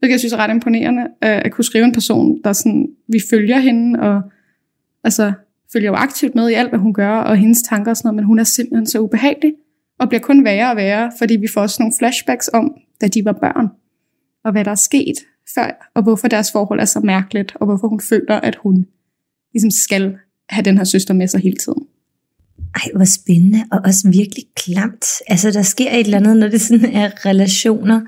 hvilket 0.00 0.12
jeg 0.12 0.20
synes 0.20 0.32
er 0.32 0.36
ret 0.36 0.50
imponerende, 0.50 1.02
øh, 1.02 1.40
at 1.44 1.52
kunne 1.52 1.64
skrive 1.64 1.84
en 1.84 1.92
person, 1.92 2.40
der 2.44 2.52
sådan, 2.52 2.88
vi 3.08 3.18
følger 3.30 3.58
hende, 3.58 4.00
og 4.00 4.22
altså, 5.04 5.32
følger 5.72 5.90
jo 5.90 5.94
aktivt 5.94 6.34
med 6.34 6.48
i 6.50 6.52
alt, 6.54 6.68
hvad 6.68 6.78
hun 6.78 6.94
gør, 6.94 7.16
og 7.16 7.36
hendes 7.36 7.62
tanker 7.62 7.90
og 7.90 7.96
sådan 7.96 8.06
noget, 8.06 8.16
men 8.16 8.24
hun 8.24 8.38
er 8.38 8.44
simpelthen 8.44 8.86
så 8.86 9.00
ubehagelig, 9.00 9.52
og 9.98 10.08
bliver 10.08 10.20
kun 10.20 10.44
værre 10.44 10.70
og 10.70 10.76
værre, 10.76 11.12
fordi 11.18 11.36
vi 11.36 11.48
får 11.54 11.66
sådan 11.66 11.84
nogle 11.84 11.94
flashbacks 11.98 12.50
om, 12.52 12.74
da 13.00 13.08
de 13.08 13.24
var 13.24 13.32
børn, 13.32 13.68
og 14.44 14.52
hvad 14.52 14.64
der 14.64 14.70
er 14.70 14.74
sket 14.74 15.14
før, 15.54 15.90
og 15.94 16.02
hvorfor 16.02 16.28
deres 16.28 16.52
forhold 16.52 16.80
er 16.80 16.84
så 16.84 17.00
mærkeligt, 17.00 17.52
og 17.54 17.66
hvorfor 17.66 17.88
hun 17.88 18.00
føler, 18.00 18.34
at 18.34 18.56
hun 18.56 18.86
ligesom 19.54 19.70
skal 19.70 20.16
have 20.50 20.64
den 20.64 20.76
her 20.78 20.84
søster 20.84 21.14
med 21.14 21.28
sig 21.28 21.40
hele 21.40 21.56
tiden. 21.56 21.82
Ej, 22.74 22.82
hvor 22.94 23.04
spændende, 23.04 23.64
og 23.72 23.80
også 23.84 24.10
virkelig 24.10 24.44
klamt. 24.56 25.06
Altså, 25.28 25.50
der 25.50 25.62
sker 25.62 25.90
et 25.90 26.00
eller 26.00 26.18
andet, 26.18 26.36
når 26.36 26.48
det 26.48 26.60
sådan 26.60 26.92
er 26.92 27.26
relationer, 27.26 28.00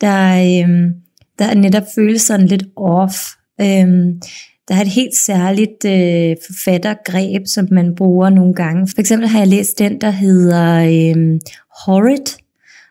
der, 0.00 0.62
øhm, 0.64 0.94
der 1.38 1.54
netop 1.54 1.82
føles 1.94 2.22
sådan 2.22 2.46
lidt 2.46 2.64
off. 2.76 3.14
Øhm, 3.60 4.20
der 4.68 4.74
er 4.74 4.80
et 4.80 4.88
helt 4.88 5.16
særligt 5.16 5.84
øh, 5.84 6.36
forfattergreb, 6.46 7.42
som 7.46 7.68
man 7.70 7.94
bruger 7.94 8.30
nogle 8.30 8.54
gange. 8.54 8.88
For 8.88 9.00
eksempel 9.00 9.28
har 9.28 9.38
jeg 9.38 9.48
læst 9.48 9.78
den, 9.78 10.00
der 10.00 10.10
hedder 10.10 10.74
øh, 10.74 11.40
Horrid, 11.84 12.38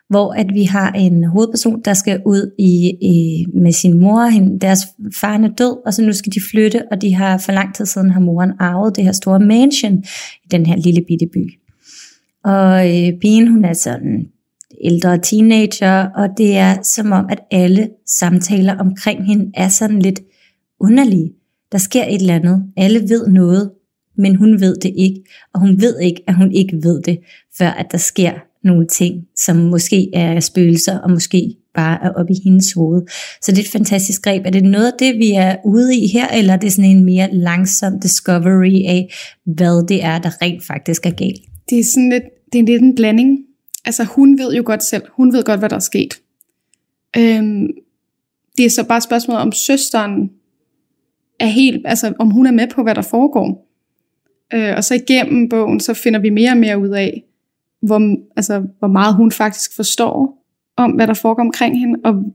hvor 0.08 0.32
at 0.32 0.46
vi 0.54 0.62
har 0.62 0.92
en 0.92 1.24
hovedperson, 1.24 1.82
der 1.84 1.94
skal 1.94 2.22
ud 2.26 2.54
i, 2.58 2.96
i 3.02 3.46
med 3.54 3.72
sin 3.72 3.98
mor. 3.98 4.30
Deres 4.60 4.80
far 5.16 5.38
er 5.38 5.48
død, 5.58 5.86
og 5.86 5.94
så 5.94 6.02
nu 6.02 6.12
skal 6.12 6.32
de 6.32 6.40
flytte, 6.50 6.82
og 6.90 7.02
de 7.02 7.14
har 7.14 7.38
for 7.38 7.52
lang 7.52 7.74
tid 7.74 7.86
siden 7.86 8.10
har 8.10 8.20
moren 8.20 8.52
arvet 8.58 8.96
det 8.96 9.04
her 9.04 9.12
store 9.12 9.40
mansion 9.40 10.04
i 10.44 10.48
den 10.50 10.66
her 10.66 10.76
lille 10.76 11.04
bitte 11.08 11.26
by. 11.32 11.58
Og 12.44 12.88
øh, 12.88 13.20
pigen, 13.20 13.48
hun 13.48 13.64
er 13.64 13.72
sådan 13.72 14.28
ældre 14.84 15.18
teenager, 15.18 16.06
og 16.16 16.28
det 16.38 16.56
er 16.56 16.82
som 16.82 17.12
om, 17.12 17.26
at 17.30 17.38
alle 17.50 17.88
samtaler 18.06 18.78
omkring 18.78 19.26
hende 19.26 19.50
er 19.54 19.68
sådan 19.68 20.02
lidt 20.02 20.20
underlige. 20.80 21.32
Der 21.72 21.78
sker 21.78 22.04
et 22.04 22.20
eller 22.20 22.34
andet. 22.34 22.64
Alle 22.76 23.00
ved 23.00 23.28
noget, 23.28 23.70
men 24.16 24.36
hun 24.36 24.60
ved 24.60 24.76
det 24.76 24.92
ikke. 24.96 25.22
Og 25.54 25.60
hun 25.60 25.80
ved 25.80 26.00
ikke, 26.00 26.22
at 26.26 26.34
hun 26.34 26.52
ikke 26.52 26.76
ved 26.82 27.02
det, 27.02 27.18
før 27.58 27.70
at 27.70 27.86
der 27.92 27.98
sker 27.98 28.32
nogle 28.64 28.86
ting, 28.86 29.24
som 29.36 29.56
måske 29.56 30.10
er 30.14 30.40
spøgelser, 30.40 30.98
og 30.98 31.10
måske 31.10 31.54
bare 31.74 31.98
er 32.04 32.10
oppe 32.10 32.32
i 32.32 32.40
hendes 32.44 32.72
hoved. 32.72 33.02
Så 33.42 33.52
det 33.52 33.58
er 33.58 33.62
et 33.62 33.70
fantastisk 33.70 34.22
greb. 34.22 34.46
Er 34.46 34.50
det 34.50 34.64
noget 34.64 34.86
af 34.86 34.92
det, 34.98 35.18
vi 35.18 35.32
er 35.32 35.56
ude 35.64 35.96
i 35.96 36.06
her, 36.06 36.28
eller 36.28 36.52
er 36.52 36.56
det 36.56 36.72
sådan 36.72 36.90
en 36.90 37.04
mere 37.04 37.28
langsom 37.32 38.00
discovery 38.00 38.82
af, 38.88 39.14
hvad 39.46 39.86
det 39.88 40.04
er, 40.04 40.18
der 40.18 40.42
rent 40.42 40.66
faktisk 40.66 41.06
er 41.06 41.10
galt? 41.10 41.40
Det 41.70 41.78
er 41.78 41.84
sådan 41.84 42.10
lidt, 42.10 42.24
det 42.52 42.58
er 42.58 42.64
lidt 42.64 42.82
en 42.82 42.94
blanding. 42.94 43.38
Altså 43.84 44.04
hun 44.04 44.38
ved 44.38 44.54
jo 44.54 44.62
godt 44.66 44.82
selv, 44.82 45.02
hun 45.12 45.32
ved 45.32 45.44
godt, 45.44 45.60
hvad 45.60 45.68
der 45.68 45.76
er 45.76 45.80
sket. 45.80 46.14
Øhm, 47.16 47.68
det 48.56 48.64
er 48.64 48.70
så 48.70 48.84
bare 48.88 49.00
spørgsmålet, 49.00 49.42
om 49.42 49.52
søsteren 49.52 50.30
er 51.40 51.46
helt, 51.46 51.86
altså 51.86 52.12
om 52.18 52.30
hun 52.30 52.46
er 52.46 52.50
med 52.50 52.68
på, 52.68 52.82
hvad 52.82 52.94
der 52.94 53.02
foregår. 53.02 53.68
Øh, 54.54 54.74
og 54.76 54.84
så 54.84 54.94
igennem 54.94 55.48
bogen, 55.48 55.80
så 55.80 55.94
finder 55.94 56.20
vi 56.20 56.30
mere 56.30 56.50
og 56.50 56.56
mere 56.56 56.78
ud 56.78 56.88
af, 56.88 57.24
hvor, 57.82 58.16
altså, 58.36 58.66
hvor 58.78 58.88
meget 58.88 59.14
hun 59.14 59.32
faktisk 59.32 59.76
forstår 59.76 60.44
om, 60.76 60.90
hvad 60.90 61.06
der 61.06 61.14
foregår 61.14 61.42
omkring 61.42 61.78
hende, 61.80 62.00
og 62.04 62.32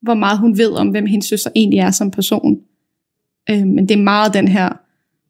hvor 0.00 0.14
meget 0.14 0.38
hun 0.38 0.58
ved 0.58 0.72
om, 0.72 0.88
hvem 0.88 1.06
hendes 1.06 1.26
søster 1.26 1.50
egentlig 1.54 1.78
er 1.78 1.90
som 1.90 2.10
person. 2.10 2.60
Øh, 3.50 3.66
men 3.66 3.88
det 3.88 3.98
er 3.98 4.02
meget 4.02 4.34
den 4.34 4.48
her, 4.48 4.72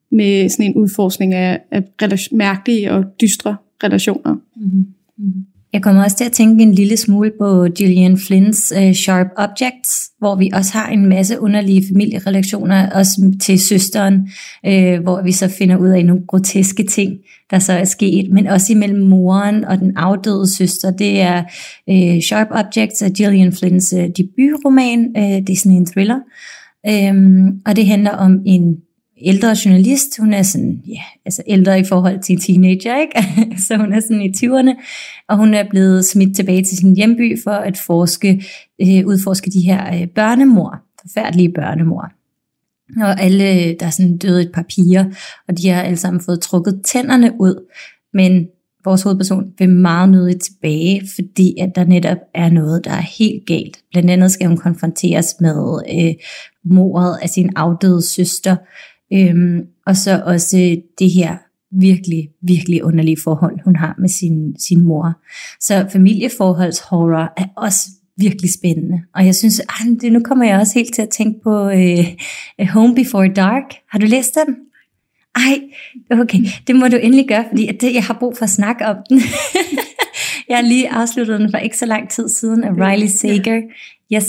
med 0.09 0.49
sådan 0.49 0.65
en 0.65 0.75
udforskning 0.75 1.33
af, 1.33 1.61
af 1.71 1.83
mærkelige 2.31 2.91
og 2.91 3.05
dystre 3.21 3.55
relationer. 3.83 4.35
Mm-hmm. 4.55 4.85
Jeg 5.73 5.81
kommer 5.81 6.03
også 6.03 6.17
til 6.17 6.23
at 6.23 6.31
tænke 6.31 6.63
en 6.63 6.73
lille 6.73 6.97
smule 6.97 7.31
på 7.39 7.67
Gillian 7.75 8.17
Flynns 8.17 8.73
uh, 8.77 8.93
Sharp 8.93 9.27
Objects, 9.37 9.89
hvor 10.19 10.35
vi 10.35 10.49
også 10.53 10.73
har 10.73 10.89
en 10.89 11.09
masse 11.09 11.39
underlige 11.39 11.83
familierelationer, 11.91 12.89
også 12.89 13.37
til 13.41 13.59
søsteren, 13.59 14.15
uh, 14.67 15.03
hvor 15.03 15.23
vi 15.23 15.31
så 15.31 15.47
finder 15.47 15.77
ud 15.77 15.89
af 15.89 16.05
nogle 16.05 16.21
groteske 16.27 16.83
ting, 16.83 17.13
der 17.51 17.59
så 17.59 17.73
er 17.73 17.83
sket, 17.83 18.31
men 18.31 18.47
også 18.47 18.73
imellem 18.73 19.07
moren 19.07 19.65
og 19.65 19.79
den 19.79 19.97
afdøde 19.97 20.55
søster. 20.55 20.91
Det 20.91 21.21
er 21.21 21.43
uh, 21.87 22.21
Sharp 22.21 22.47
Objects 22.51 23.01
af 23.01 23.11
Gillian 23.11 23.53
Flynns 23.53 23.93
uh, 23.93 24.03
debutroman. 24.17 24.99
Uh, 25.17 25.23
det 25.23 25.49
er 25.49 25.57
sådan 25.57 25.77
en 25.77 25.85
thriller. 25.85 26.19
Um, 27.11 27.61
og 27.65 27.75
det 27.75 27.85
handler 27.85 28.11
om 28.11 28.41
en 28.45 28.75
ældre 29.23 29.55
journalist, 29.65 30.17
hun 30.19 30.33
er 30.33 30.41
sådan, 30.41 30.81
ja, 30.87 31.01
altså 31.25 31.43
ældre 31.47 31.79
i 31.79 31.83
forhold 31.83 32.23
til 32.23 32.41
teenager, 32.41 33.01
ikke? 33.01 33.23
så 33.67 33.77
hun 33.77 33.93
er 33.93 33.99
sådan 33.99 34.21
i 34.21 34.33
20'erne, 34.37 34.83
og 35.29 35.37
hun 35.37 35.53
er 35.53 35.69
blevet 35.69 36.05
smidt 36.05 36.35
tilbage 36.35 36.63
til 36.63 36.77
sin 36.77 36.95
hjemby 36.95 37.43
for 37.43 37.51
at 37.51 37.77
forske, 37.77 38.43
øh, 38.81 39.07
udforske 39.07 39.51
de 39.51 39.61
her 39.61 40.01
øh, 40.01 40.07
børnemor, 40.07 40.75
forfærdelige 41.01 41.51
børnemor. 41.51 42.11
Og 43.01 43.21
alle, 43.21 43.53
øh, 43.53 43.75
der 43.79 43.85
er 43.85 43.89
sådan 43.89 44.17
døde 44.17 44.41
et 44.41 44.51
par 44.53 44.65
piger, 44.69 45.05
og 45.47 45.57
de 45.57 45.69
har 45.69 45.81
alle 45.81 45.97
sammen 45.97 46.21
fået 46.21 46.41
trukket 46.41 46.81
tænderne 46.85 47.31
ud, 47.39 47.67
men 48.13 48.47
vores 48.85 49.03
hovedperson 49.03 49.53
vil 49.59 49.69
meget 49.69 50.09
nødigt 50.09 50.43
tilbage, 50.43 51.01
fordi 51.15 51.55
at 51.59 51.75
der 51.75 51.85
netop 51.85 52.17
er 52.33 52.49
noget, 52.49 52.85
der 52.85 52.91
er 52.91 53.01
helt 53.19 53.45
galt. 53.45 53.77
Blandt 53.91 54.09
andet 54.09 54.31
skal 54.31 54.47
hun 54.47 54.57
konfronteres 54.57 55.35
med 55.39 55.81
øh, 55.93 56.13
mordet 56.63 57.17
af 57.21 57.29
sin 57.29 57.49
afdøde 57.55 58.01
søster, 58.01 58.55
Øhm, 59.13 59.67
og 59.85 59.97
så 59.97 60.21
også 60.25 60.81
det 60.99 61.11
her 61.11 61.37
virkelig, 61.71 62.29
virkelig 62.41 62.83
underlige 62.83 63.17
forhold, 63.23 63.59
hun 63.63 63.75
har 63.75 63.95
med 63.99 64.09
sin, 64.09 64.55
sin 64.59 64.81
mor. 64.81 65.13
Så 65.59 65.87
familieforholdshorror 65.91 67.33
er 67.37 67.45
også 67.55 67.89
virkelig 68.17 68.53
spændende. 68.53 69.01
Og 69.15 69.25
jeg 69.25 69.35
synes, 69.35 69.59
ah, 69.59 69.87
det, 70.01 70.11
nu 70.11 70.19
kommer 70.19 70.45
jeg 70.45 70.59
også 70.59 70.73
helt 70.73 70.93
til 70.93 71.01
at 71.01 71.09
tænke 71.09 71.39
på 71.43 71.69
øh, 71.69 72.05
Home 72.69 72.95
Before 72.95 73.27
Dark. 73.27 73.63
Har 73.89 73.99
du 73.99 74.05
læst 74.05 74.35
den? 74.35 74.55
Ej, 75.35 75.59
okay, 76.11 76.39
det 76.67 76.75
må 76.75 76.87
du 76.87 76.95
endelig 76.95 77.27
gøre, 77.27 77.45
fordi 77.49 77.71
det, 77.81 77.93
jeg 77.93 78.03
har 78.03 78.17
brug 78.19 78.37
for 78.37 78.43
at 78.43 78.49
snakke 78.49 78.85
om 78.85 78.95
den. 79.09 79.21
jeg 80.49 80.57
har 80.57 80.61
lige 80.61 80.89
afsluttet 80.89 81.39
den 81.39 81.51
for 81.51 81.57
ikke 81.57 81.77
så 81.77 81.85
lang 81.85 82.09
tid 82.09 82.29
siden 82.29 82.63
af 82.63 82.69
Riley 82.71 83.07
Sager. 83.07 83.61
Yes, 84.13 84.25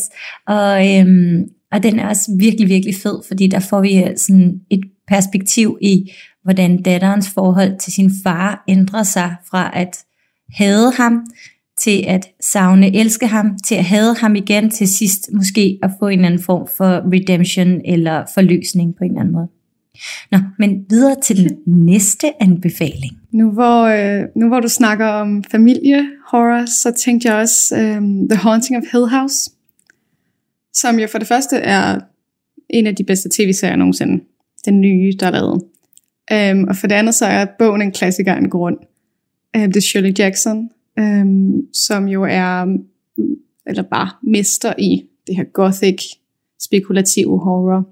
og, 0.46 0.98
øhm, 0.98 1.48
og 1.74 1.82
den 1.82 1.98
er 1.98 2.08
også 2.08 2.36
virkelig, 2.38 2.68
virkelig 2.68 2.94
fed, 2.94 3.22
fordi 3.28 3.46
der 3.46 3.60
får 3.60 3.80
vi 3.80 3.98
øh, 3.98 4.16
sådan 4.16 4.60
et 4.70 4.80
perspektiv 5.08 5.78
i, 5.80 6.12
hvordan 6.42 6.82
datterens 6.82 7.30
forhold 7.30 7.78
til 7.78 7.92
sin 7.92 8.10
far 8.24 8.64
ændrer 8.68 9.02
sig 9.02 9.36
fra 9.50 9.70
at 9.74 9.96
hade 10.52 10.92
ham, 10.92 11.26
til 11.80 12.04
at 12.06 12.28
savne, 12.40 12.96
elske 12.96 13.26
ham, 13.26 13.58
til 13.66 13.74
at 13.74 13.84
hade 13.84 14.14
ham 14.14 14.34
igen, 14.34 14.70
til 14.70 14.88
sidst 14.88 15.30
måske 15.32 15.78
at 15.82 15.90
få 15.98 16.08
en 16.08 16.18
eller 16.18 16.26
anden 16.26 16.42
form 16.42 16.68
for 16.76 17.12
redemption 17.12 17.80
eller 17.84 18.24
forløsning 18.34 18.94
på 18.98 19.04
en 19.04 19.10
eller 19.10 19.20
anden 19.20 19.34
måde. 19.34 19.48
Nå, 20.32 20.38
men 20.58 20.84
videre 20.90 21.16
til 21.22 21.36
den 21.36 21.58
næste 21.86 22.42
anbefaling. 22.42 23.12
Nu 23.32 23.50
hvor, 23.50 23.82
øh, 23.84 24.24
nu 24.36 24.48
hvor 24.48 24.60
du 24.60 24.68
snakker 24.68 25.06
om 25.06 25.44
familiehorror, 25.50 26.66
så 26.66 26.92
tænkte 27.04 27.28
jeg 27.28 27.36
også 27.36 27.74
um, 27.98 28.28
The 28.28 28.38
Haunting 28.38 28.76
of 28.76 28.82
Hill 28.92 29.06
House 29.06 29.50
som 30.74 30.98
jo 30.98 31.06
for 31.06 31.18
det 31.18 31.28
første 31.28 31.56
er 31.56 32.00
en 32.70 32.86
af 32.86 32.96
de 32.96 33.04
bedste 33.04 33.28
tv-serier 33.32 33.76
nogensinde. 33.76 34.24
Den 34.64 34.80
nye, 34.80 35.12
der 35.20 35.26
er 35.26 35.30
lavet. 35.30 35.62
Øhm, 36.32 36.64
og 36.68 36.76
for 36.76 36.86
det 36.86 36.94
andet 36.94 37.14
så 37.14 37.26
er 37.26 37.46
bogen 37.58 37.82
en 37.82 37.92
klassiker 37.92 38.34
en 38.34 38.50
grund. 38.50 38.76
Øhm, 39.56 39.72
det 39.72 39.76
er 39.76 39.80
Shirley 39.80 40.12
Jackson, 40.18 40.70
øhm, 40.98 41.74
som 41.74 42.08
jo 42.08 42.24
er, 42.24 42.78
eller 43.66 43.82
bare 43.82 44.10
mester 44.22 44.74
i 44.78 45.02
det 45.26 45.36
her 45.36 45.44
gothic, 45.44 46.02
spekulative 46.60 47.38
horror. 47.38 47.88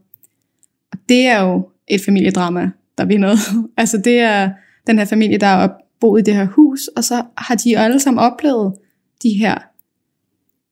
Og 0.93 0.99
det 1.09 1.27
er 1.27 1.43
jo 1.43 1.69
et 1.89 2.01
familiedrama, 2.05 2.71
der 2.99 3.05
vil 3.05 3.21
noget. 3.27 3.39
altså 3.77 3.99
det 3.99 4.19
er 4.19 4.51
den 4.87 4.99
her 4.99 5.05
familie, 5.05 5.39
der 5.39 5.47
er 5.47 5.69
boet 6.01 6.21
i 6.21 6.25
det 6.25 6.35
her 6.35 6.47
hus, 6.47 6.89
og 6.97 7.05
så 7.05 7.25
har 7.39 7.55
de 7.55 7.73
jo 7.73 7.79
alle 7.79 8.01
sammen 8.01 8.19
oplevet 8.19 8.75
de 9.23 9.29
her 9.29 9.59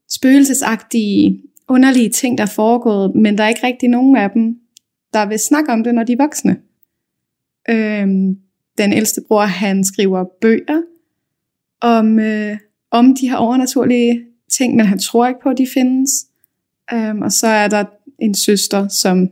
spøgelsesagtige 0.09 1.43
underlige 1.71 2.11
ting, 2.11 2.39
der 2.39 2.45
er 2.45 2.53
foregået, 2.57 3.15
men 3.15 3.39
der 3.39 3.45
er 3.45 3.49
ikke 3.49 3.67
rigtig 3.67 3.89
nogen 3.89 4.17
af 4.17 4.31
dem, 4.31 4.57
der 5.13 5.27
vil 5.27 5.39
snakke 5.39 5.73
om 5.73 5.85
det, 5.85 5.95
når 5.95 6.03
de 6.03 6.13
er 6.13 6.17
voksne. 6.17 6.57
Øhm, 7.71 8.37
den 8.79 8.93
ældste 8.93 9.21
bror, 9.29 9.41
han 9.41 9.85
skriver 9.85 10.25
bøger 10.41 10.83
om, 11.81 12.19
øh, 12.19 12.59
om 12.91 13.15
de 13.15 13.29
her 13.29 13.37
overnaturlige 13.37 14.25
ting, 14.51 14.77
men 14.77 14.87
han 14.87 14.99
tror 14.99 15.29
ikke 15.29 15.41
på, 15.43 15.49
at 15.49 15.59
de 15.59 15.67
findes. 15.75 16.11
Øhm, 16.93 17.23
og 17.23 17.33
så 17.33 17.47
er 17.47 17.69
der 17.69 17.85
en 18.19 18.35
søster, 18.35 18.89
som 18.89 19.29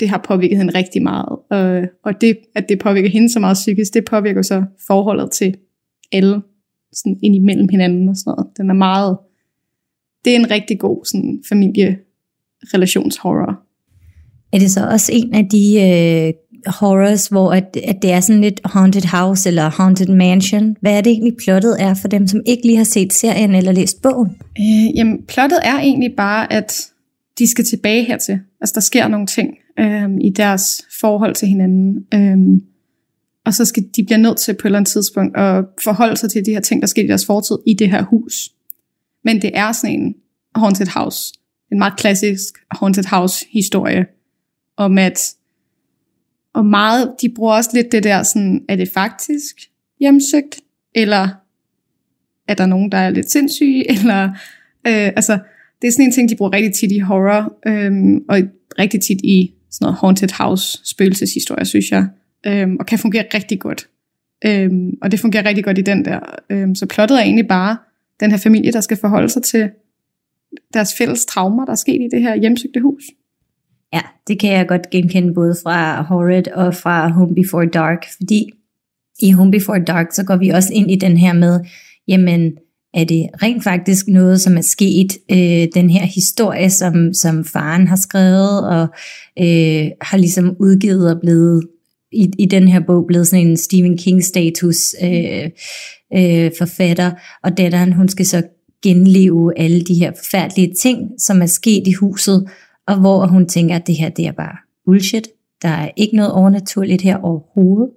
det 0.00 0.08
har 0.08 0.18
påvirket 0.28 0.58
hende 0.58 0.78
rigtig 0.78 1.02
meget. 1.02 1.38
Øh, 1.52 1.88
og 2.04 2.20
det, 2.20 2.38
at 2.54 2.68
det 2.68 2.78
påvirker 2.78 3.08
hende 3.08 3.32
så 3.32 3.40
meget 3.40 3.54
psykisk, 3.54 3.94
det 3.94 4.04
påvirker 4.04 4.42
så 4.42 4.64
forholdet 4.86 5.30
til 5.30 5.56
alle 6.12 6.42
sådan 6.92 7.18
ind 7.22 7.34
imellem 7.34 7.68
hinanden 7.68 8.08
og 8.08 8.16
sådan 8.16 8.30
noget. 8.30 8.56
Den 8.56 8.70
er 8.70 8.74
meget 8.74 9.18
det 10.24 10.32
er 10.32 10.36
en 10.38 10.50
rigtig 10.50 10.78
god 10.78 11.04
sådan, 11.04 11.42
familierelationshorror. 11.48 13.62
Er 14.52 14.58
det 14.58 14.70
så 14.70 14.86
også 14.86 15.12
en 15.14 15.34
af 15.34 15.48
de 15.48 15.80
øh, 15.80 16.32
horrors, 16.66 17.26
hvor 17.26 17.52
at, 17.52 17.76
at 17.84 18.02
det 18.02 18.12
er 18.12 18.20
sådan 18.20 18.40
lidt 18.40 18.60
haunted 18.64 19.16
house 19.16 19.48
eller 19.48 19.70
haunted 19.70 20.06
mansion? 20.06 20.76
Hvad 20.80 20.96
er 20.96 21.00
det 21.00 21.10
egentlig 21.10 21.36
plottet 21.36 21.76
er 21.78 21.94
for 21.94 22.08
dem, 22.08 22.26
som 22.26 22.40
ikke 22.46 22.66
lige 22.66 22.76
har 22.76 22.84
set 22.84 23.12
serien 23.12 23.54
eller 23.54 23.72
læst 23.72 24.02
bogen? 24.02 24.36
Øh, 24.60 24.96
jamen, 24.96 25.22
plottet 25.28 25.58
er 25.62 25.78
egentlig 25.78 26.14
bare, 26.16 26.52
at 26.52 26.72
de 27.38 27.50
skal 27.50 27.64
tilbage 27.64 28.04
hertil. 28.04 28.38
Altså, 28.60 28.72
der 28.74 28.80
sker 28.80 29.08
nogle 29.08 29.26
ting 29.26 29.54
øh, 29.78 30.10
i 30.20 30.30
deres 30.30 30.82
forhold 31.00 31.34
til 31.34 31.48
hinanden. 31.48 32.06
Øh, 32.14 32.60
og 33.44 33.54
så 33.54 33.64
skal 33.64 33.84
de 33.96 34.04
bliver 34.04 34.18
nødt 34.18 34.36
til 34.36 34.52
på 34.52 34.58
et 34.58 34.64
eller 34.64 34.78
andet 34.78 34.92
tidspunkt 34.92 35.36
at 35.36 35.64
forholde 35.84 36.16
sig 36.16 36.30
til 36.30 36.46
de 36.46 36.50
her 36.50 36.60
ting, 36.60 36.82
der 36.82 36.86
sker 36.86 37.02
i 37.02 37.06
deres 37.06 37.26
fortid 37.26 37.56
i 37.66 37.74
det 37.74 37.90
her 37.90 38.02
hus. 38.02 38.50
Men 39.28 39.42
det 39.42 39.50
er 39.54 39.72
sådan 39.72 40.00
en 40.00 40.14
haunted 40.54 40.86
house. 40.86 41.34
En 41.72 41.78
meget 41.78 41.98
klassisk 41.98 42.54
haunted 42.70 43.04
house 43.04 43.46
historie. 43.52 44.06
Om 44.76 44.98
at, 44.98 45.34
og 46.54 46.66
meget, 46.66 47.14
de 47.22 47.28
bruger 47.36 47.54
også 47.54 47.70
lidt 47.74 47.92
det 47.92 48.04
der 48.04 48.22
sådan, 48.22 48.64
er 48.68 48.76
det 48.76 48.88
faktisk 48.94 49.56
hjemsøgt? 50.00 50.60
Eller 50.94 51.28
er 52.48 52.54
der 52.54 52.66
nogen, 52.66 52.92
der 52.92 52.98
er 52.98 53.10
lidt 53.10 53.30
sindssyge? 53.30 53.90
Eller, 53.94 54.24
øh, 54.86 55.12
altså, 55.16 55.38
det 55.82 55.88
er 55.88 55.92
sådan 55.92 56.04
en 56.04 56.12
ting, 56.12 56.28
de 56.28 56.36
bruger 56.36 56.52
rigtig 56.52 56.74
tit 56.74 56.92
i 56.92 56.98
horror, 56.98 57.52
øh, 57.66 58.20
og 58.28 58.38
rigtig 58.78 59.00
tit 59.00 59.20
i 59.24 59.54
sådan 59.70 59.84
noget 59.84 59.98
haunted 60.00 60.28
house 60.38 60.78
spøgelseshistorie, 60.84 61.64
synes 61.64 61.90
jeg, 61.90 62.06
øhm, 62.46 62.76
og 62.80 62.86
kan 62.86 62.98
fungere 62.98 63.24
rigtig 63.34 63.60
godt. 63.60 63.88
Øhm, 64.44 64.90
og 65.02 65.10
det 65.10 65.20
fungerer 65.20 65.44
rigtig 65.44 65.64
godt 65.64 65.78
i 65.78 65.82
den 65.82 66.04
der. 66.04 66.20
Øhm, 66.50 66.74
så 66.74 66.86
plottet 66.86 67.18
er 67.18 67.22
egentlig 67.22 67.48
bare, 67.48 67.76
den 68.20 68.30
her 68.30 68.38
familie, 68.38 68.72
der 68.72 68.80
skal 68.80 68.96
forholde 68.96 69.28
sig 69.28 69.42
til 69.42 69.70
deres 70.74 70.94
fælles 70.98 71.26
traumer, 71.26 71.64
der 71.64 71.72
er 71.72 71.76
sket 71.76 72.00
i 72.00 72.08
det 72.12 72.22
her 72.22 72.36
hjemsøgte 72.36 72.80
hus. 72.80 73.02
Ja, 73.92 74.00
det 74.28 74.40
kan 74.40 74.52
jeg 74.52 74.68
godt 74.68 74.90
genkende 74.90 75.34
både 75.34 75.56
fra 75.62 76.02
Horrid 76.02 76.48
og 76.48 76.74
fra 76.74 77.08
Home 77.08 77.34
Before 77.34 77.66
Dark, 77.66 78.06
fordi 78.16 78.50
i 79.22 79.30
Home 79.30 79.50
Before 79.50 79.84
Dark, 79.84 80.06
så 80.12 80.24
går 80.24 80.36
vi 80.36 80.48
også 80.48 80.72
ind 80.74 80.90
i 80.90 80.96
den 80.96 81.16
her 81.16 81.32
med, 81.32 81.60
jamen, 82.08 82.52
er 82.94 83.04
det 83.04 83.26
rent 83.42 83.64
faktisk 83.64 84.08
noget, 84.08 84.40
som 84.40 84.56
er 84.56 84.60
sket, 84.60 85.18
øh, 85.30 85.68
den 85.74 85.90
her 85.90 86.04
historie, 86.04 86.70
som, 86.70 87.14
som 87.14 87.44
faren 87.44 87.86
har 87.86 87.96
skrevet, 87.96 88.68
og 88.68 88.88
øh, 89.38 89.90
har 90.00 90.16
ligesom 90.16 90.56
udgivet 90.60 91.14
og 91.14 91.20
blevet 91.20 91.68
i, 92.12 92.30
i 92.38 92.46
den 92.46 92.68
her 92.68 92.80
bog 92.80 93.06
blevet 93.06 93.26
sådan 93.26 93.46
en 93.46 93.56
Stephen 93.56 93.98
King-status 93.98 94.94
øh, 95.02 95.50
øh, 96.14 96.50
forfatter, 96.58 97.10
og 97.42 97.56
datteren, 97.58 97.92
hun 97.92 98.08
skal 98.08 98.26
så 98.26 98.42
genleve 98.82 99.58
alle 99.58 99.80
de 99.80 99.94
her 99.94 100.12
forfærdelige 100.16 100.74
ting, 100.82 101.10
som 101.18 101.42
er 101.42 101.46
sket 101.46 101.86
i 101.86 101.92
huset, 101.92 102.48
og 102.86 103.00
hvor 103.00 103.26
hun 103.26 103.48
tænker, 103.48 103.76
at 103.76 103.86
det 103.86 103.96
her 103.96 104.08
det 104.08 104.26
er 104.26 104.32
bare 104.32 104.56
bullshit. 104.84 105.28
Der 105.62 105.68
er 105.68 105.90
ikke 105.96 106.16
noget 106.16 106.32
overnaturligt 106.32 107.02
her 107.02 107.16
overhovedet. 107.16 107.90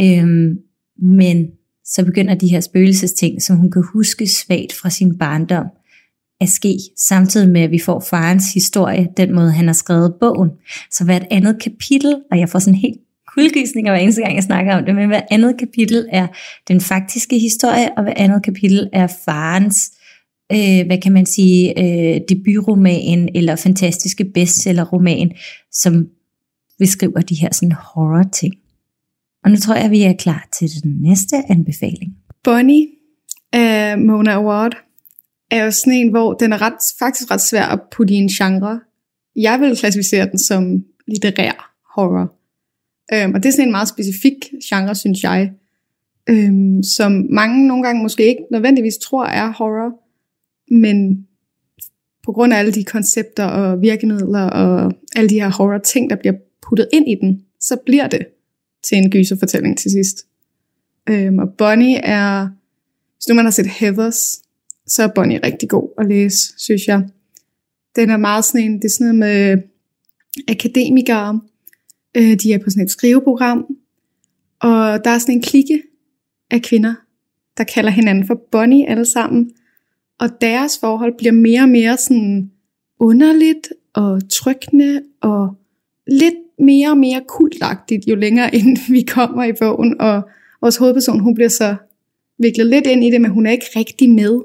Øhm, 0.00 0.58
men 1.02 1.46
så 1.84 2.04
begynder 2.04 2.34
de 2.34 2.48
her 2.48 2.60
spøgelsesting, 2.60 3.42
som 3.42 3.56
hun 3.56 3.70
kan 3.70 3.84
huske 3.92 4.26
svagt 4.26 4.72
fra 4.72 4.90
sin 4.90 5.18
barndom, 5.18 5.66
at 6.40 6.48
ske, 6.48 6.78
samtidig 6.96 7.48
med, 7.48 7.60
at 7.60 7.70
vi 7.70 7.78
får 7.78 8.00
farens 8.00 8.54
historie, 8.54 9.08
den 9.16 9.34
måde, 9.34 9.52
han 9.52 9.66
har 9.66 9.72
skrevet 9.72 10.14
bogen. 10.20 10.50
Så 10.90 11.04
hvert 11.04 11.26
andet 11.30 11.62
kapitel, 11.62 12.16
og 12.30 12.38
jeg 12.38 12.48
får 12.48 12.58
sådan 12.58 12.78
helt 12.78 13.00
kuldgysninger 13.36 13.92
hver 13.92 14.00
eneste 14.00 14.22
gang, 14.22 14.34
jeg 14.34 14.42
snakker 14.42 14.76
om 14.76 14.84
det, 14.84 14.94
men 14.94 15.08
hver 15.08 15.20
andet 15.30 15.58
kapitel 15.58 16.06
er 16.12 16.26
den 16.68 16.80
faktiske 16.80 17.38
historie, 17.38 17.88
og 17.96 18.02
hver 18.02 18.14
andet 18.16 18.42
kapitel 18.42 18.88
er 18.92 19.06
farens, 19.24 19.92
øh, 20.52 20.86
hvad 20.86 21.00
kan 21.02 21.12
man 21.12 21.26
sige, 21.26 21.78
øh, 21.78 22.20
debutroman 22.28 23.28
eller 23.34 23.56
fantastiske 23.56 24.24
bestsellerroman, 24.24 25.32
som 25.72 26.06
beskriver 26.78 27.20
de 27.20 27.34
her 27.34 27.48
sådan 27.52 27.72
horror 27.72 28.28
ting. 28.32 28.54
Og 29.44 29.50
nu 29.50 29.56
tror 29.56 29.74
jeg, 29.74 29.90
vi 29.90 30.02
er 30.02 30.12
klar 30.12 30.48
til 30.58 30.68
den 30.82 30.96
næste 31.00 31.36
anbefaling. 31.48 32.12
Bonnie 32.44 32.86
af 33.52 33.98
Mona 33.98 34.32
Award 34.32 34.76
er 35.50 35.64
jo 35.64 35.70
sådan 35.70 35.92
en, 35.92 36.10
hvor 36.10 36.32
den 36.32 36.52
er 36.52 36.62
ret, 36.62 36.78
faktisk 36.98 37.30
ret 37.30 37.40
svær 37.40 37.64
at 37.64 37.80
putte 37.96 38.14
i 38.14 38.16
en 38.16 38.28
genre. 38.28 38.80
Jeg 39.36 39.60
vil 39.60 39.76
klassificere 39.76 40.30
den 40.30 40.38
som 40.38 40.84
litterær 41.06 41.74
horror. 41.94 42.35
Øhm, 43.14 43.34
og 43.34 43.42
det 43.42 43.48
er 43.48 43.52
sådan 43.52 43.64
en 43.64 43.70
meget 43.70 43.88
specifik 43.88 44.34
genre, 44.68 44.94
synes 44.94 45.22
jeg, 45.22 45.52
øhm, 46.30 46.82
som 46.82 47.26
mange 47.30 47.66
nogle 47.66 47.82
gange 47.82 48.02
måske 48.02 48.26
ikke 48.26 48.42
nødvendigvis 48.50 48.96
tror 48.96 49.24
er 49.24 49.52
horror, 49.52 50.00
men 50.74 51.26
på 52.24 52.32
grund 52.32 52.52
af 52.52 52.58
alle 52.58 52.72
de 52.72 52.84
koncepter 52.84 53.44
og 53.44 53.80
virkemidler 53.80 54.42
og 54.42 54.92
alle 55.16 55.28
de 55.28 55.40
her 55.40 55.48
horror 55.48 55.78
ting, 55.78 56.10
der 56.10 56.16
bliver 56.16 56.34
puttet 56.68 56.88
ind 56.92 57.08
i 57.08 57.14
den, 57.14 57.42
så 57.60 57.76
bliver 57.86 58.08
det 58.08 58.26
til 58.88 58.98
en 58.98 59.10
gyserfortælling 59.10 59.78
til 59.78 59.90
sidst. 59.90 60.26
Øhm, 61.08 61.38
og 61.38 61.48
Bonnie 61.58 61.96
er, 61.96 62.48
hvis 63.16 63.28
nu 63.28 63.34
man 63.34 63.44
har 63.44 63.52
set 63.52 63.66
Heathers, 63.66 64.42
så 64.86 65.02
er 65.02 65.08
Bonnie 65.14 65.40
rigtig 65.44 65.68
god 65.68 65.88
at 65.98 66.06
læse, 66.06 66.54
synes 66.58 66.86
jeg. 66.86 67.02
Den 67.96 68.10
er 68.10 68.16
meget 68.16 68.44
sådan 68.44 68.60
en, 68.60 68.76
det 68.76 68.84
er 68.84 68.88
sådan 68.88 69.14
noget 69.14 69.18
med 69.18 69.62
akademikere, 70.48 71.40
øh, 72.16 72.36
de 72.42 72.52
er 72.52 72.58
på 72.58 72.70
sådan 72.70 72.84
et 72.84 72.90
skriveprogram, 72.90 73.66
og 74.60 75.04
der 75.04 75.10
er 75.10 75.18
sådan 75.18 75.34
en 75.34 75.42
klikke 75.42 75.82
af 76.50 76.62
kvinder, 76.62 76.94
der 77.58 77.64
kalder 77.64 77.90
hinanden 77.90 78.26
for 78.26 78.40
Bonnie 78.52 78.88
alle 78.88 79.06
sammen, 79.06 79.50
og 80.18 80.28
deres 80.40 80.78
forhold 80.78 81.14
bliver 81.18 81.32
mere 81.32 81.60
og 81.60 81.68
mere 81.68 81.96
sådan 81.96 82.50
underligt 83.00 83.68
og 83.94 84.28
trykkende 84.28 85.02
og 85.20 85.56
lidt 86.06 86.34
mere 86.58 86.90
og 86.90 86.98
mere 86.98 87.22
kultagtigt, 87.28 88.06
jo 88.08 88.14
længere 88.14 88.54
ind 88.54 88.78
vi 88.94 89.02
kommer 89.02 89.44
i 89.44 89.52
bogen, 89.60 90.00
og 90.00 90.22
vores 90.60 90.76
hovedperson, 90.76 91.20
hun 91.20 91.34
bliver 91.34 91.48
så 91.48 91.76
viklet 92.38 92.66
lidt 92.66 92.86
ind 92.86 93.04
i 93.04 93.10
det, 93.10 93.20
men 93.20 93.30
hun 93.30 93.46
er 93.46 93.50
ikke 93.50 93.66
rigtig 93.76 94.10
med. 94.10 94.40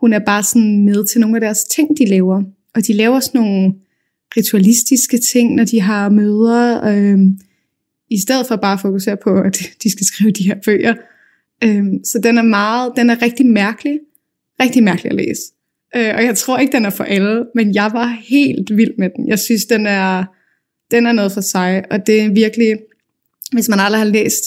Hun 0.00 0.12
er 0.12 0.18
bare 0.18 0.42
sådan 0.42 0.84
med 0.84 1.06
til 1.06 1.20
nogle 1.20 1.36
af 1.36 1.40
deres 1.40 1.64
ting, 1.64 1.98
de 1.98 2.06
laver. 2.06 2.42
Og 2.74 2.86
de 2.86 2.92
laver 2.92 3.20
sådan 3.20 3.40
nogle 3.40 3.74
ritualistiske 4.36 5.18
ting, 5.32 5.54
når 5.54 5.64
de 5.64 5.80
har 5.80 6.08
møder, 6.08 6.86
øh, 6.88 7.18
i 8.10 8.20
stedet 8.20 8.46
for 8.46 8.56
bare 8.56 8.72
at 8.72 8.80
fokusere 8.80 9.16
på, 9.16 9.40
at 9.40 9.58
de 9.82 9.90
skal 9.90 10.06
skrive 10.06 10.30
de 10.30 10.44
her 10.44 10.56
bøger. 10.64 10.94
Øh, 11.64 11.84
så 12.04 12.20
den 12.22 12.38
er 12.38 12.42
meget, 12.42 12.92
den 12.96 13.10
er 13.10 13.22
rigtig 13.22 13.46
mærkelig, 13.46 14.00
rigtig 14.60 14.82
mærkelig 14.82 15.10
at 15.10 15.16
læse. 15.16 15.42
Øh, 15.96 16.14
og 16.16 16.24
jeg 16.24 16.36
tror 16.36 16.58
ikke, 16.58 16.72
den 16.72 16.84
er 16.84 16.90
for 16.90 17.04
alle, 17.04 17.44
men 17.54 17.74
jeg 17.74 17.90
var 17.92 18.18
helt 18.28 18.76
vild 18.76 18.92
med 18.98 19.10
den. 19.16 19.28
Jeg 19.28 19.38
synes, 19.38 19.64
den 19.64 19.86
er, 19.86 20.24
den 20.90 21.06
er 21.06 21.12
noget 21.12 21.32
for 21.32 21.40
sig, 21.40 21.84
og 21.90 22.06
det 22.06 22.20
er 22.20 22.32
virkelig, 22.32 22.78
hvis 23.52 23.68
man 23.68 23.80
aldrig 23.80 24.00
har 24.00 24.08
læst 24.08 24.44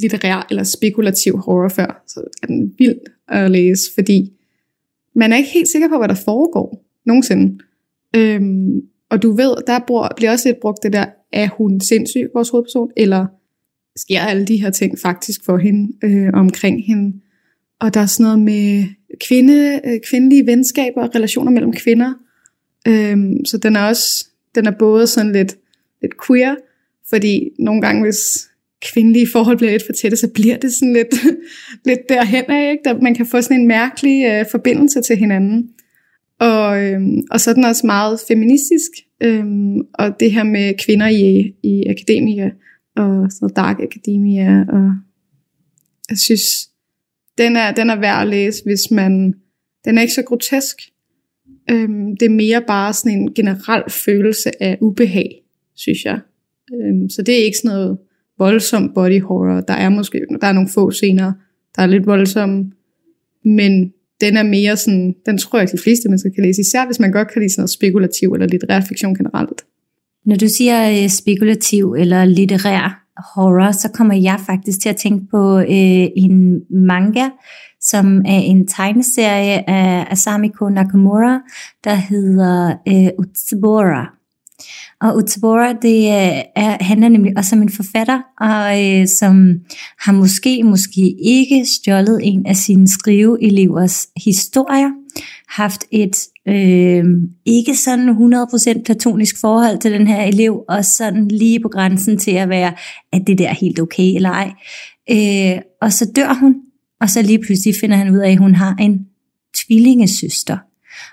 litterær 0.00 0.46
eller 0.50 0.62
spekulativ 0.62 1.38
horror 1.38 1.68
før, 1.68 2.02
så 2.06 2.20
er 2.42 2.46
den 2.46 2.74
vild 2.78 2.98
at 3.28 3.50
læse, 3.50 3.82
fordi 3.94 4.32
man 5.14 5.32
er 5.32 5.36
ikke 5.36 5.50
helt 5.50 5.68
sikker 5.68 5.88
på, 5.88 5.98
hvad 5.98 6.08
der 6.08 6.14
foregår 6.14 6.84
nogensinde. 7.06 7.58
Øhm, 8.16 8.80
og 9.10 9.22
du 9.22 9.32
ved, 9.32 9.54
der 9.66 9.78
bruger, 9.86 10.08
bliver 10.16 10.32
også 10.32 10.48
lidt 10.48 10.60
brugt 10.60 10.82
det 10.82 10.92
der, 10.92 11.06
er 11.32 11.48
hun 11.48 11.80
sindssyg, 11.80 12.28
vores 12.34 12.48
hovedperson, 12.48 12.90
eller 12.96 13.26
sker 13.96 14.20
alle 14.20 14.46
de 14.46 14.60
her 14.62 14.70
ting 14.70 14.98
faktisk 14.98 15.44
for 15.44 15.56
hende, 15.56 15.92
øh, 16.04 16.30
omkring 16.32 16.86
hende. 16.86 17.20
Og 17.80 17.94
der 17.94 18.00
er 18.00 18.06
sådan 18.06 18.24
noget 18.24 18.38
med 18.38 18.84
kvinde, 19.28 19.80
øh, 19.84 20.00
kvindelige 20.10 20.46
venskaber 20.46 21.02
og 21.02 21.14
relationer 21.14 21.50
mellem 21.50 21.72
kvinder. 21.72 22.14
Øhm, 22.88 23.44
så 23.44 23.58
den 23.58 23.76
er 23.76 23.82
også, 23.82 24.26
den 24.54 24.66
er 24.66 24.72
både 24.78 25.06
sådan 25.06 25.32
lidt, 25.32 25.56
lidt 26.02 26.26
queer, 26.26 26.54
fordi 27.10 27.50
nogle 27.58 27.82
gange, 27.82 28.02
hvis 28.02 28.48
kvindelige 28.92 29.28
forhold 29.32 29.56
bliver 29.56 29.70
lidt 29.70 29.86
for 29.86 29.92
tætte, 29.92 30.16
så 30.16 30.28
bliver 30.28 30.56
det 30.56 30.72
sådan 30.72 30.92
lidt, 30.92 31.14
lidt 31.88 32.08
derhen 32.08 32.44
af, 32.48 32.70
ikke? 32.70 32.82
Der 32.84 33.00
man 33.00 33.14
kan 33.14 33.26
få 33.26 33.42
sådan 33.42 33.60
en 33.60 33.68
mærkelig 33.68 34.24
øh, 34.24 34.44
forbindelse 34.50 35.02
til 35.02 35.16
hinanden. 35.16 35.70
Og, 36.40 36.84
øhm, 36.84 37.22
og 37.30 37.40
så 37.40 37.50
er 37.50 37.54
den 37.54 37.64
også 37.64 37.86
meget 37.86 38.20
feministisk, 38.28 38.90
øhm, 39.22 39.80
og 39.94 40.20
det 40.20 40.32
her 40.32 40.42
med 40.42 40.74
kvinder 40.84 41.08
i, 41.08 41.54
i 41.62 41.84
akademia, 41.88 42.50
og 42.96 43.26
sådan 43.30 43.54
dark 43.54 43.76
akademia, 43.80 44.64
og 44.68 44.92
jeg 46.10 46.18
synes, 46.18 46.42
den 47.38 47.56
er, 47.56 47.72
den 47.72 47.90
er 47.90 48.00
værd 48.00 48.22
at 48.22 48.28
læse, 48.28 48.64
hvis 48.64 48.90
man, 48.90 49.34
den 49.84 49.98
er 49.98 50.02
ikke 50.02 50.14
så 50.14 50.22
grotesk, 50.22 50.76
øhm, 51.70 52.16
det 52.16 52.26
er 52.26 52.30
mere 52.30 52.62
bare 52.66 52.92
sådan 52.92 53.18
en 53.18 53.34
generel 53.34 53.90
følelse 53.90 54.62
af 54.62 54.78
ubehag, 54.80 55.42
synes 55.74 56.04
jeg. 56.04 56.20
Øhm, 56.74 57.10
så 57.10 57.22
det 57.22 57.40
er 57.40 57.44
ikke 57.44 57.58
sådan 57.58 57.76
noget 57.76 57.98
voldsom 58.38 58.92
body 58.94 59.22
horror, 59.22 59.60
der 59.60 59.74
er 59.74 59.88
måske, 59.88 60.26
der 60.40 60.46
er 60.46 60.52
nogle 60.52 60.68
få 60.68 60.90
scener, 60.90 61.32
der 61.76 61.82
er 61.82 61.86
lidt 61.86 62.06
voldsomme, 62.06 62.72
men 63.44 63.92
den 64.20 64.36
er 64.36 64.42
mere 64.42 64.76
sådan, 64.76 65.14
den 65.26 65.38
tror 65.38 65.58
jeg, 65.58 65.72
de 65.72 65.78
fleste 65.78 66.08
mennesker 66.08 66.30
kan 66.34 66.44
læse, 66.44 66.60
især 66.60 66.86
hvis 66.86 67.00
man 67.00 67.12
godt 67.12 67.32
kan 67.32 67.42
lide 67.42 67.52
sådan 67.52 67.60
noget 67.60 67.70
spekulativ 67.70 68.32
eller 68.32 68.46
litterær 68.46 68.80
fiktion 68.80 69.14
generelt. 69.14 69.64
Når 70.24 70.36
du 70.36 70.48
siger 70.48 70.90
øh, 70.90 71.08
spekulativ 71.08 71.94
eller 71.98 72.24
litterær 72.24 73.04
horror, 73.34 73.72
så 73.72 73.88
kommer 73.94 74.14
jeg 74.14 74.40
faktisk 74.46 74.80
til 74.80 74.88
at 74.88 74.96
tænke 74.96 75.26
på 75.30 75.58
øh, 75.58 76.06
en 76.16 76.60
manga, 76.70 77.28
som 77.80 78.18
er 78.18 78.40
en 78.40 78.66
tegneserie 78.66 79.70
af 79.70 80.06
Asamiko 80.10 80.68
Nakamura, 80.68 81.40
der 81.84 81.94
hedder 81.94 82.74
øh, 82.88 83.08
Utsubora. 83.18 84.17
Og 85.00 85.16
Utsubora, 85.16 85.72
det 85.72 85.98
øh, 85.98 86.42
er, 86.56 86.84
handler 86.84 87.08
nemlig 87.08 87.32
også 87.36 87.56
om 87.56 87.62
en 87.62 87.70
forfatter, 87.70 88.20
og, 88.40 88.84
øh, 88.84 89.08
som 89.08 89.54
har 90.00 90.12
måske, 90.12 90.62
måske 90.64 91.14
ikke 91.24 91.66
stjålet 91.66 92.20
en 92.22 92.46
af 92.46 92.56
sine 92.56 92.88
skriveelevers 92.88 94.06
historier, 94.24 94.90
haft 95.48 95.84
et 95.90 96.16
øh, 96.48 97.04
ikke 97.46 97.76
sådan 97.76 98.08
100% 98.08 98.82
platonisk 98.82 99.40
forhold 99.40 99.78
til 99.78 99.92
den 99.92 100.06
her 100.06 100.22
elev, 100.22 100.64
og 100.68 100.84
sådan 100.84 101.28
lige 101.28 101.60
på 101.60 101.68
grænsen 101.68 102.18
til 102.18 102.30
at 102.30 102.48
være, 102.48 102.72
at 103.12 103.22
det 103.26 103.38
der 103.38 103.48
er 103.48 103.54
helt 103.54 103.80
okay 103.80 104.14
eller 104.14 104.30
ej. 104.30 104.52
Øh, 105.10 105.62
og 105.82 105.92
så 105.92 106.10
dør 106.16 106.34
hun, 106.40 106.54
og 107.00 107.10
så 107.10 107.22
lige 107.22 107.38
pludselig 107.38 107.74
finder 107.80 107.96
han 107.96 108.10
ud 108.10 108.18
af, 108.18 108.30
at 108.30 108.38
hun 108.38 108.54
har 108.54 108.76
en 108.80 109.06
tvillingesøster. 109.56 110.58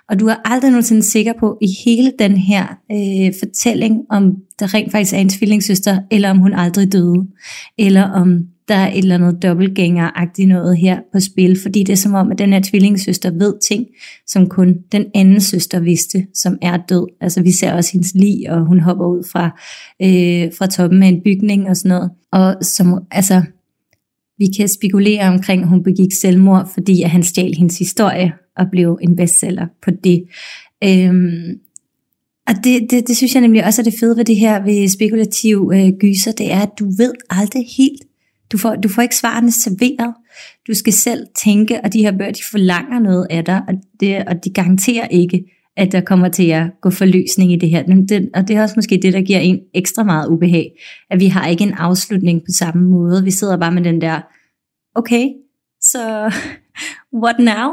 Og 0.10 0.20
du 0.20 0.28
er 0.28 0.36
aldrig 0.46 0.72
nogensinde 0.72 1.04
sikker 1.04 1.34
på 1.40 1.58
i 1.62 1.68
hele 1.86 2.14
den 2.20 2.38
her 2.38 2.66
øh, 2.92 3.34
fortælling, 3.40 4.02
om 4.10 4.36
der 4.60 4.74
rent 4.74 4.92
faktisk 4.92 5.14
er 5.14 5.18
en 5.18 5.30
tvillingssøster, 5.30 6.00
eller 6.12 6.30
om 6.30 6.38
hun 6.38 6.54
aldrig 6.54 6.92
døde, 6.92 7.28
eller 7.78 8.04
om 8.04 8.40
der 8.68 8.76
er 8.76 8.92
et 8.92 8.98
eller 8.98 9.16
andet 9.16 9.44
dobbeltgængeragtigt 9.44 10.48
noget 10.48 10.78
her 10.78 11.00
på 11.14 11.20
spil, 11.20 11.60
fordi 11.62 11.84
det 11.84 11.94
er 11.94 11.98
som 11.98 12.14
om, 12.14 12.32
at 12.32 12.40
den 12.40 12.54
her 12.54 12.60
tvillingssøster 12.64 13.32
ved 13.32 13.54
ting, 13.68 13.86
som 14.28 14.50
kun 14.50 14.76
den 14.92 15.06
anden 15.16 15.42
søster 15.42 15.80
vidste, 15.80 16.28
som 16.34 16.58
er 16.62 16.78
død. 16.78 17.08
Altså 17.22 17.42
vi 17.42 17.52
ser 17.52 17.74
også 17.74 17.92
hendes 17.94 18.14
lig, 18.16 18.52
og 18.52 18.66
hun 18.66 18.80
hopper 18.80 19.06
ud 19.06 19.24
fra, 19.32 19.46
øh, 20.02 20.52
fra 20.58 20.68
toppen 20.68 21.04
af 21.04 21.08
en 21.08 21.22
bygning 21.22 21.70
og 21.70 21.78
sådan 21.78 21.90
noget. 21.90 22.12
Og 22.32 22.56
som, 22.62 23.06
altså, 23.12 23.42
vi 24.38 24.46
kan 24.58 24.68
spekulere 24.68 25.28
omkring, 25.28 25.62
at 25.62 25.68
hun 25.68 25.84
begik 25.84 26.14
selvmord, 26.22 26.70
fordi 26.74 27.02
at 27.02 27.10
han 27.10 27.24
stjal 27.24 27.54
hendes 27.56 27.80
historie 27.80 28.34
og 28.58 28.66
blive 28.72 28.98
en 29.02 29.16
bestseller 29.16 29.68
på 29.82 29.92
det. 30.04 30.24
Øhm, 30.84 31.60
og 32.48 32.54
det, 32.64 32.88
det, 32.90 33.08
det 33.08 33.18
synes 33.18 33.34
jeg 33.34 33.42
nemlig 33.42 33.66
også 33.66 33.82
er 33.82 33.84
det 33.84 33.94
fede 34.00 34.18
ved 34.18 34.26
det 34.26 34.36
her 34.36 34.64
ved 34.64 34.88
spekulativ 34.88 35.72
øh, 35.74 35.90
gyser, 36.00 36.32
det 36.32 36.52
er, 36.52 36.60
at 36.60 36.80
du 36.80 36.86
ved 36.86 37.14
aldrig 37.30 37.66
helt, 37.78 38.02
du 38.52 38.58
får, 38.58 38.76
du 38.76 38.90
får 38.90 39.02
ikke 39.02 39.16
svarene 39.16 39.52
serveret. 39.52 40.14
Du 40.68 40.74
skal 40.74 40.94
selv 40.94 41.28
tænke, 41.44 41.82
og 41.84 41.94
de 41.94 42.02
her 42.02 42.18
bøger, 42.18 42.32
de 42.32 42.44
forlanger 42.52 43.00
noget 43.00 43.28
af 43.30 43.46
dig, 43.46 43.62
og, 43.68 43.74
det, 44.00 44.24
og 44.28 44.46
de 44.46 44.50
garanterer 44.50 45.08
ikke, 45.08 45.46
at 45.78 45.92
der 45.92 46.02
kommer 46.02 46.30
til 46.30 46.50
at 46.50 46.72
gå 46.82 46.90
forløsning 46.90 47.54
i 47.54 47.56
det 47.56 47.70
her. 47.70 47.84
Det, 47.84 48.30
og 48.34 48.48
det 48.48 48.56
er 48.56 48.62
også 48.62 48.74
måske 48.78 49.00
det, 49.02 49.14
der 49.14 49.22
giver 49.22 49.40
en 49.40 49.60
ekstra 49.74 50.04
meget 50.04 50.28
ubehag, 50.28 50.72
at 51.10 51.20
vi 51.20 51.26
har 51.26 51.48
ikke 51.48 51.64
en 51.64 51.74
afslutning 51.74 52.40
på 52.40 52.52
samme 52.58 52.90
måde. 52.90 53.24
Vi 53.24 53.32
sidder 53.32 53.58
bare 53.58 53.72
med 53.72 53.84
den 53.84 54.02
der, 54.02 54.22
okay, 54.96 55.30
så 55.82 56.34
what 57.24 57.36
now? 57.40 57.72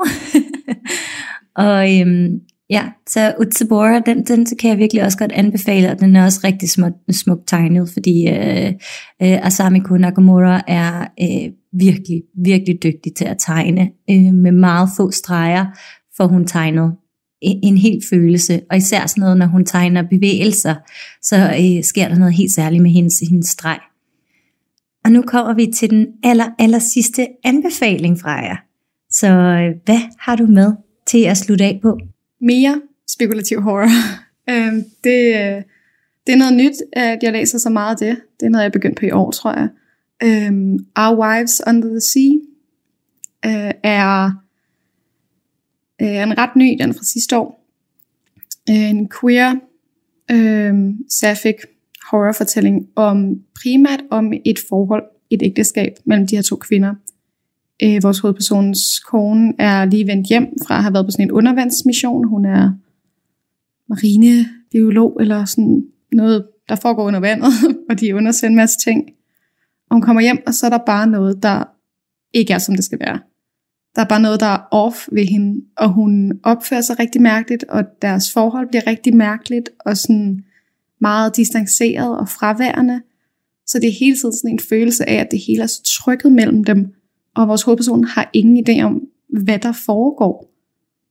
og 1.67 2.01
øhm, 2.01 2.41
ja, 2.71 2.85
så 3.09 3.35
Utsubora, 3.41 4.01
den, 4.01 4.25
den 4.25 4.47
kan 4.61 4.71
jeg 4.71 4.79
virkelig 4.79 5.05
også 5.05 5.19
godt 5.19 5.33
anbefale, 5.33 5.91
og 5.91 6.01
den 6.01 6.17
er 6.17 6.25
også 6.25 6.41
rigtig 6.45 6.71
smuk, 6.71 6.93
smukt 7.11 7.47
tegnet, 7.47 7.91
fordi 7.93 8.29
øh, 8.29 8.67
øh, 9.23 9.47
Asamiko 9.47 9.97
Nakamura 9.97 10.63
er 10.69 11.07
øh, 11.23 11.53
virkelig, 11.73 12.23
virkelig 12.45 12.83
dygtig 12.83 13.15
til 13.15 13.25
at 13.25 13.37
tegne. 13.39 13.91
Øh, 14.11 14.35
med 14.35 14.53
meget 14.53 14.89
få 14.97 15.11
streger 15.11 15.67
får 16.17 16.27
hun 16.27 16.47
tegnet 16.47 16.93
en, 17.43 17.61
en 17.63 17.79
helt 17.79 18.05
følelse, 18.11 18.61
og 18.71 18.77
især 18.77 19.07
sådan 19.07 19.21
noget, 19.21 19.37
når 19.37 19.47
hun 19.47 19.65
tegner 19.65 20.03
bevægelser, 20.03 20.75
så 21.23 21.37
øh, 21.37 21.85
sker 21.85 22.09
der 22.09 22.19
noget 22.19 22.35
helt 22.35 22.55
særligt 22.55 22.83
med 22.83 22.91
hendes, 22.91 23.15
hendes 23.31 23.49
streg. 23.49 23.79
Og 25.05 25.13
nu 25.13 25.23
kommer 25.23 25.55
vi 25.55 25.73
til 25.77 25.91
den 25.91 26.07
aller, 26.25 26.47
aller 26.59 26.79
sidste 26.79 27.27
anbefaling 27.45 28.21
fra 28.21 28.31
jer. 28.31 28.57
Så 29.13 29.27
øh, 29.27 29.75
hvad 29.85 30.01
har 30.19 30.37
du 30.37 30.47
med 30.47 30.73
til 31.07 31.25
at 31.25 31.37
slutte 31.37 31.65
af 31.65 31.79
på? 31.83 31.99
Mere 32.41 32.81
spekulativ 33.09 33.61
horror. 33.61 33.89
Øhm, 34.51 34.85
det, 35.05 35.27
øh, 35.27 35.63
det 36.27 36.33
er 36.33 36.37
noget 36.37 36.55
nyt, 36.55 36.73
at 36.93 37.19
jeg 37.23 37.33
læser 37.33 37.59
så 37.59 37.71
meget 37.71 37.91
af 37.91 37.97
det. 37.97 38.23
Det 38.41 38.47
er 38.47 38.51
noget, 38.51 38.63
jeg 38.63 38.69
er 38.69 38.73
begyndt 38.73 38.99
på 38.99 39.07
i 39.07 39.11
år, 39.11 39.31
tror 39.31 39.53
jeg. 39.53 39.69
Øhm, 40.23 40.79
Our 40.97 41.21
Wives 41.23 41.63
Under 41.67 41.89
the 41.89 42.01
Sea 42.01 42.33
øh, 43.47 43.75
er 43.83 44.31
en 46.01 46.39
ret 46.39 46.57
ny, 46.57 46.77
den 46.81 46.95
fra 46.95 47.05
sidste 47.05 47.39
år. 47.39 47.69
En 48.69 49.11
queer 49.21 49.55
øh, 50.31 50.75
sapphic 51.09 51.57
horrorfortælling 52.11 52.89
om 52.97 53.43
primært 53.63 54.01
om 54.11 54.33
et 54.45 54.59
forhold, 54.69 55.05
et 55.31 55.43
ægteskab 55.43 55.93
mellem 56.05 56.27
de 56.27 56.37
her 56.37 56.43
to 56.43 56.57
kvinder. 56.57 56.95
Øh, 57.83 58.03
vores 58.03 58.19
hovedpersons 58.19 59.01
kone 59.01 59.53
er 59.59 59.85
lige 59.85 60.07
vendt 60.07 60.27
hjem 60.27 60.47
fra 60.67 60.77
at 60.77 60.83
have 60.83 60.95
været 60.95 61.07
på 61.07 61.11
sådan 61.11 61.27
en 61.27 61.33
undervandsmission. 61.33 62.29
Hun 62.29 62.45
er 62.45 62.71
marinebiolog 63.89 65.17
eller 65.21 65.45
sådan 65.45 65.85
noget, 66.13 66.47
der 66.69 66.75
foregår 66.75 67.07
under 67.07 67.21
vandet, 67.21 67.53
og 67.91 68.01
de 68.01 68.15
undersøger 68.15 68.51
en 68.51 68.57
masse 68.57 68.79
ting. 68.79 69.11
Og 69.91 69.97
hun 69.97 70.03
kommer 70.03 70.23
hjem, 70.23 70.43
og 70.47 70.55
så 70.55 70.67
er 70.67 70.71
der 70.71 70.79
bare 70.87 71.07
noget, 71.07 71.43
der 71.43 71.65
ikke 72.33 72.53
er, 72.53 72.59
som 72.59 72.77
det 72.77 72.85
skal 72.85 73.01
være. 73.01 73.19
Der 73.95 74.03
er 74.03 74.07
bare 74.07 74.21
noget, 74.21 74.41
der 74.41 74.47
er 74.47 74.69
off 74.71 75.09
ved 75.13 75.25
hende, 75.25 75.65
og 75.77 75.89
hun 75.89 76.41
opfører 76.43 76.81
sig 76.81 76.99
rigtig 76.99 77.23
mærkeligt, 77.23 77.65
og 77.65 77.85
deres 78.03 78.33
forhold 78.33 78.69
bliver 78.69 78.87
rigtig 78.87 79.17
mærkeligt, 79.17 79.71
og 79.81 79.97
sådan 79.97 80.45
meget 81.01 81.37
distanceret 81.37 82.19
og 82.19 82.29
fraværende. 82.29 83.01
Så 83.67 83.79
det 83.79 83.89
er 83.89 83.99
hele 84.01 84.17
tiden 84.17 84.37
sådan 84.37 84.51
en 84.51 84.59
følelse 84.59 85.09
af, 85.09 85.15
at 85.15 85.29
det 85.31 85.41
hele 85.47 85.63
er 85.63 85.67
så 85.67 85.83
trykket 86.03 86.33
mellem 86.33 86.65
dem, 86.65 86.95
og 87.37 87.49
vores 87.49 87.63
hovedperson 87.63 88.05
har 88.05 88.31
ingen 88.33 88.65
idé 88.69 88.83
om, 88.83 89.03
hvad 89.43 89.59
der 89.59 89.73
foregår. 89.87 90.53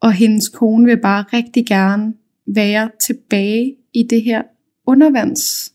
Og 0.01 0.13
hendes 0.13 0.49
kone 0.49 0.86
vil 0.86 1.01
bare 1.01 1.25
rigtig 1.34 1.65
gerne 1.65 2.13
være 2.47 2.89
tilbage 3.07 3.75
i 3.93 4.03
det 4.10 4.23
her 4.23 4.41
undervands 4.88 5.73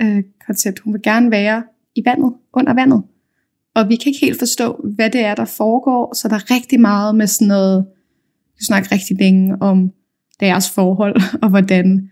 øh, 0.00 0.22
koncept. 0.46 0.78
Hun 0.78 0.92
vil 0.92 1.02
gerne 1.02 1.30
være 1.30 1.62
i 1.94 2.02
vandet, 2.04 2.32
under 2.52 2.74
vandet. 2.74 3.02
Og 3.74 3.88
vi 3.88 3.96
kan 3.96 4.06
ikke 4.06 4.26
helt 4.26 4.38
forstå, 4.38 4.86
hvad 4.94 5.10
det 5.10 5.24
er, 5.24 5.34
der 5.34 5.44
foregår, 5.44 6.14
så 6.14 6.28
der 6.28 6.34
er 6.34 6.50
rigtig 6.50 6.80
meget 6.80 7.14
med 7.14 7.26
sådan 7.26 7.48
noget, 7.48 7.86
vi 8.58 8.64
snakker 8.64 8.92
rigtig 8.92 9.16
længe 9.18 9.56
om 9.60 9.92
deres 10.40 10.70
forhold, 10.70 11.20
og 11.42 11.48
hvordan, 11.48 12.10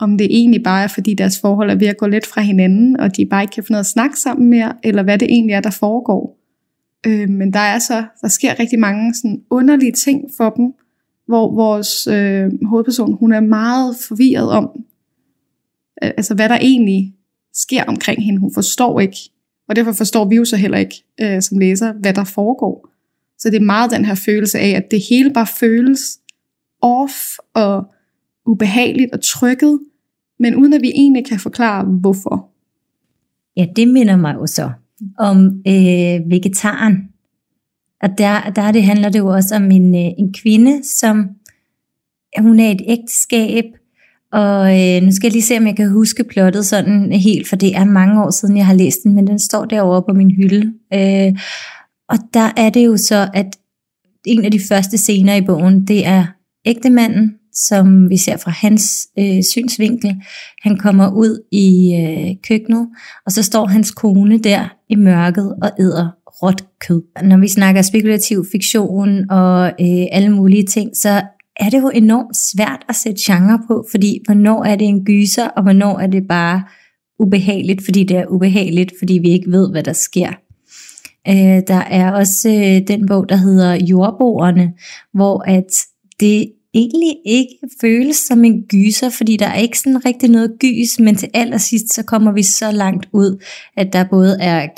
om 0.00 0.18
det 0.18 0.26
egentlig 0.30 0.62
bare 0.62 0.82
er, 0.82 0.88
fordi 0.88 1.14
deres 1.14 1.40
forhold 1.40 1.70
er 1.70 1.74
ved 1.74 1.86
at 1.86 1.96
gå 1.96 2.06
lidt 2.06 2.26
fra 2.26 2.40
hinanden, 2.40 3.00
og 3.00 3.16
de 3.16 3.26
bare 3.26 3.42
ikke 3.42 3.52
kan 3.52 3.64
få 3.64 3.72
noget 3.72 3.80
at 3.80 3.86
snakke 3.86 4.20
sammen 4.20 4.50
mere, 4.50 4.72
eller 4.82 5.02
hvad 5.02 5.18
det 5.18 5.28
egentlig 5.30 5.54
er, 5.54 5.60
der 5.60 5.70
foregår. 5.70 6.43
Øh, 7.06 7.28
men 7.28 7.52
der 7.52 7.58
er 7.58 7.78
så, 7.78 8.04
der 8.20 8.28
sker 8.28 8.60
rigtig 8.60 8.78
mange 8.78 9.14
sådan 9.14 9.42
underlige 9.50 9.92
ting 9.92 10.30
for 10.36 10.50
dem, 10.50 10.74
hvor 11.26 11.54
vores 11.54 12.06
øh, 12.06 12.66
hovedperson, 12.66 13.12
hun 13.12 13.32
er 13.32 13.40
meget 13.40 13.96
forvirret 14.08 14.50
om, 14.50 14.70
øh, 16.02 16.10
altså 16.16 16.34
hvad 16.34 16.48
der 16.48 16.58
egentlig 16.58 17.14
sker 17.54 17.84
omkring 17.84 18.24
hende. 18.24 18.40
Hun 18.40 18.54
forstår 18.54 19.00
ikke, 19.00 19.16
og 19.68 19.76
derfor 19.76 19.92
forstår 19.92 20.28
vi 20.28 20.36
jo 20.36 20.44
så 20.44 20.56
heller 20.56 20.78
ikke 20.78 21.04
øh, 21.20 21.42
som 21.42 21.58
læser, 21.58 21.92
hvad 21.92 22.14
der 22.14 22.24
foregår. 22.24 22.88
Så 23.38 23.50
det 23.50 23.56
er 23.56 23.64
meget 23.64 23.90
den 23.90 24.04
her 24.04 24.14
følelse 24.14 24.58
af, 24.58 24.70
at 24.70 24.90
det 24.90 25.00
hele 25.10 25.32
bare 25.32 25.46
føles 25.46 26.18
off 26.82 27.38
og 27.54 27.84
ubehageligt 28.46 29.12
og 29.12 29.20
trykket, 29.22 29.80
men 30.38 30.54
uden 30.54 30.72
at 30.72 30.82
vi 30.82 30.92
egentlig 30.94 31.26
kan 31.26 31.40
forklare, 31.40 31.84
hvorfor. 31.84 32.50
Ja, 33.56 33.66
det 33.76 33.88
minder 33.88 34.16
mig 34.16 34.34
jo 34.34 34.46
så 34.46 34.70
om 35.18 35.62
øh, 35.66 36.30
vegetaren. 36.30 36.96
Og 38.02 38.08
der, 38.18 38.50
der 38.50 38.72
det 38.72 38.84
handler 38.84 39.08
det 39.08 39.18
jo 39.18 39.26
også 39.26 39.56
om 39.56 39.70
en, 39.70 39.94
øh, 39.94 40.12
en 40.18 40.32
kvinde, 40.32 40.82
som 40.84 41.28
hun 42.38 42.60
er 42.60 42.70
et 42.70 42.82
ægteskab, 42.86 43.64
og 44.34 44.80
øh, 44.80 45.02
nu 45.02 45.12
skal 45.12 45.26
jeg 45.26 45.32
lige 45.32 45.42
se, 45.42 45.56
om 45.56 45.66
jeg 45.66 45.76
kan 45.76 45.90
huske 45.90 46.24
plottet 46.24 46.66
sådan 46.66 47.12
helt, 47.12 47.48
for 47.48 47.56
det 47.56 47.76
er 47.76 47.84
mange 47.84 48.24
år 48.24 48.30
siden, 48.30 48.56
jeg 48.56 48.66
har 48.66 48.74
læst 48.74 48.98
den, 49.04 49.14
men 49.14 49.26
den 49.26 49.38
står 49.38 49.64
derovre 49.64 50.02
på 50.02 50.12
min 50.12 50.30
hylde. 50.30 50.72
Øh, 50.94 51.38
og 52.08 52.18
der 52.34 52.50
er 52.56 52.70
det 52.70 52.86
jo 52.86 52.96
så, 52.96 53.28
at 53.34 53.46
en 54.26 54.44
af 54.44 54.50
de 54.50 54.60
første 54.68 54.98
scener 54.98 55.34
i 55.34 55.40
bogen, 55.40 55.86
det 55.86 56.06
er 56.06 56.26
ægtemanden, 56.64 57.34
som 57.54 58.10
vi 58.10 58.16
ser 58.16 58.36
fra 58.36 58.50
hans 58.50 59.08
øh, 59.18 59.42
synsvinkel. 59.42 60.16
Han 60.62 60.76
kommer 60.76 61.10
ud 61.12 61.42
i 61.52 61.94
øh, 61.94 62.36
køkkenet, 62.48 62.88
og 63.26 63.32
så 63.32 63.42
står 63.42 63.66
hans 63.66 63.90
kone 63.90 64.38
der 64.38 64.68
i 64.88 64.94
mørket 64.94 65.54
og 65.62 65.70
æder 65.80 66.08
råt 66.42 66.64
kød. 66.80 67.02
Når 67.22 67.36
vi 67.36 67.48
snakker 67.48 67.82
spekulativ 67.82 68.46
fiktion 68.52 69.30
og 69.30 69.66
øh, 69.66 70.06
alle 70.12 70.30
mulige 70.30 70.66
ting, 70.66 70.90
så 70.96 71.22
er 71.56 71.70
det 71.70 71.82
jo 71.82 71.90
enormt 71.94 72.36
svært 72.36 72.84
at 72.88 72.94
sætte 72.94 73.22
genre 73.26 73.58
på, 73.66 73.86
fordi 73.90 74.18
hvornår 74.26 74.64
er 74.64 74.76
det 74.76 74.88
en 74.88 75.04
gyser, 75.04 75.48
og 75.48 75.62
hvornår 75.62 75.98
er 75.98 76.06
det 76.06 76.28
bare 76.28 76.62
ubehageligt, 77.18 77.84
fordi 77.84 78.04
det 78.04 78.16
er 78.16 78.26
ubehageligt, 78.26 78.92
fordi 78.98 79.18
vi 79.22 79.28
ikke 79.28 79.50
ved, 79.50 79.70
hvad 79.70 79.82
der 79.82 79.92
sker. 79.92 80.32
Øh, 81.28 81.62
der 81.68 81.82
er 81.90 82.12
også 82.12 82.48
øh, 82.48 82.88
den 82.88 83.06
bog, 83.06 83.28
der 83.28 83.36
hedder 83.36 83.74
Jordboerne, 83.74 84.72
hvor 85.12 85.42
at 85.46 85.70
det 86.20 86.52
egentlig 86.74 87.16
ikke 87.26 87.58
føles 87.80 88.16
som 88.16 88.44
en 88.44 88.62
gyser, 88.62 89.10
fordi 89.10 89.36
der 89.36 89.46
er 89.46 89.58
ikke 89.58 89.78
sådan 89.78 90.04
rigtig 90.06 90.30
noget 90.30 90.52
gys, 90.60 91.00
men 91.00 91.16
til 91.16 91.28
allersidst 91.34 91.94
så 91.94 92.02
kommer 92.02 92.32
vi 92.32 92.42
så 92.42 92.70
langt 92.72 93.08
ud, 93.12 93.42
at 93.76 93.92
der 93.92 94.04
både 94.10 94.36
er 94.40 94.68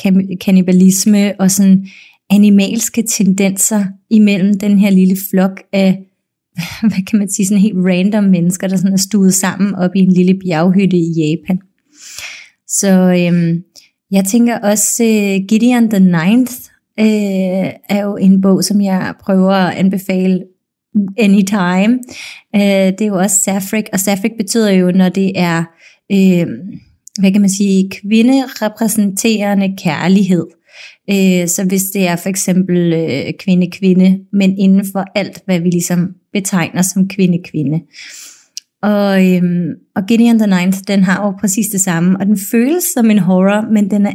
kannibalisme 0.40 1.40
og 1.40 1.50
sådan 1.50 1.86
animalske 2.30 3.02
tendenser 3.02 3.84
imellem 4.10 4.58
den 4.58 4.78
her 4.78 4.90
lille 4.90 5.16
flok 5.30 5.62
af, 5.72 5.98
hvad 6.80 7.04
kan 7.06 7.18
man 7.18 7.30
sige, 7.30 7.46
sådan 7.46 7.62
helt 7.62 7.76
random 7.76 8.24
mennesker, 8.24 8.68
der 8.68 8.76
sådan 8.76 8.92
er 8.92 8.96
stuet 8.96 9.34
sammen 9.34 9.74
op 9.74 9.90
i 9.96 9.98
en 9.98 10.12
lille 10.12 10.38
bjerghytte 10.44 10.96
i 10.96 11.12
Japan. 11.12 11.60
Så 12.68 12.88
øhm, 12.90 13.62
jeg 14.10 14.24
tænker 14.24 14.58
også, 14.58 15.02
uh, 15.04 15.46
Gideon 15.46 15.90
the 15.90 15.98
Ninth 15.98 16.52
øh, 17.00 17.72
er 17.88 18.02
jo 18.02 18.16
en 18.16 18.40
bog, 18.40 18.64
som 18.64 18.80
jeg 18.80 19.14
prøver 19.20 19.52
at 19.52 19.74
anbefale 19.74 20.42
anytime. 21.18 21.98
Øh, 22.54 22.92
det 22.98 23.00
er 23.00 23.06
jo 23.06 23.18
også 23.18 23.36
Safric, 23.42 23.84
og 23.92 24.00
Safric 24.00 24.32
betyder 24.38 24.70
jo, 24.70 24.90
når 24.90 25.08
det 25.08 25.32
er, 25.34 25.64
øh, 26.12 26.46
hvad 27.20 27.32
kan 27.32 27.40
man 27.40 27.50
sige, 27.50 27.90
kvinderepræsenterende 27.90 29.76
kærlighed. 29.78 30.46
Øh, 31.10 31.48
så 31.48 31.64
hvis 31.68 31.82
det 31.82 32.08
er 32.08 32.16
for 32.16 32.28
eksempel 32.28 32.92
uh, 32.92 33.30
kvinde-kvinde, 33.38 34.18
men 34.32 34.58
inden 34.58 34.86
for 34.92 35.04
alt, 35.14 35.42
hvad 35.44 35.60
vi 35.60 35.70
ligesom 35.70 36.08
betegner 36.32 36.82
som 36.82 37.08
kvinde-kvinde. 37.08 37.80
Og, 38.82 39.34
øhm, 39.34 39.68
og 39.96 40.02
Gideon 40.08 40.38
the 40.38 40.46
Ninth, 40.46 40.78
den 40.88 41.02
har 41.02 41.24
jo 41.24 41.30
præcis 41.40 41.66
det 41.66 41.80
samme, 41.80 42.20
og 42.20 42.26
den 42.26 42.38
føles 42.50 42.84
som 42.84 43.10
en 43.10 43.18
horror, 43.18 43.72
men 43.72 43.90
den 43.90 44.06
er 44.06 44.12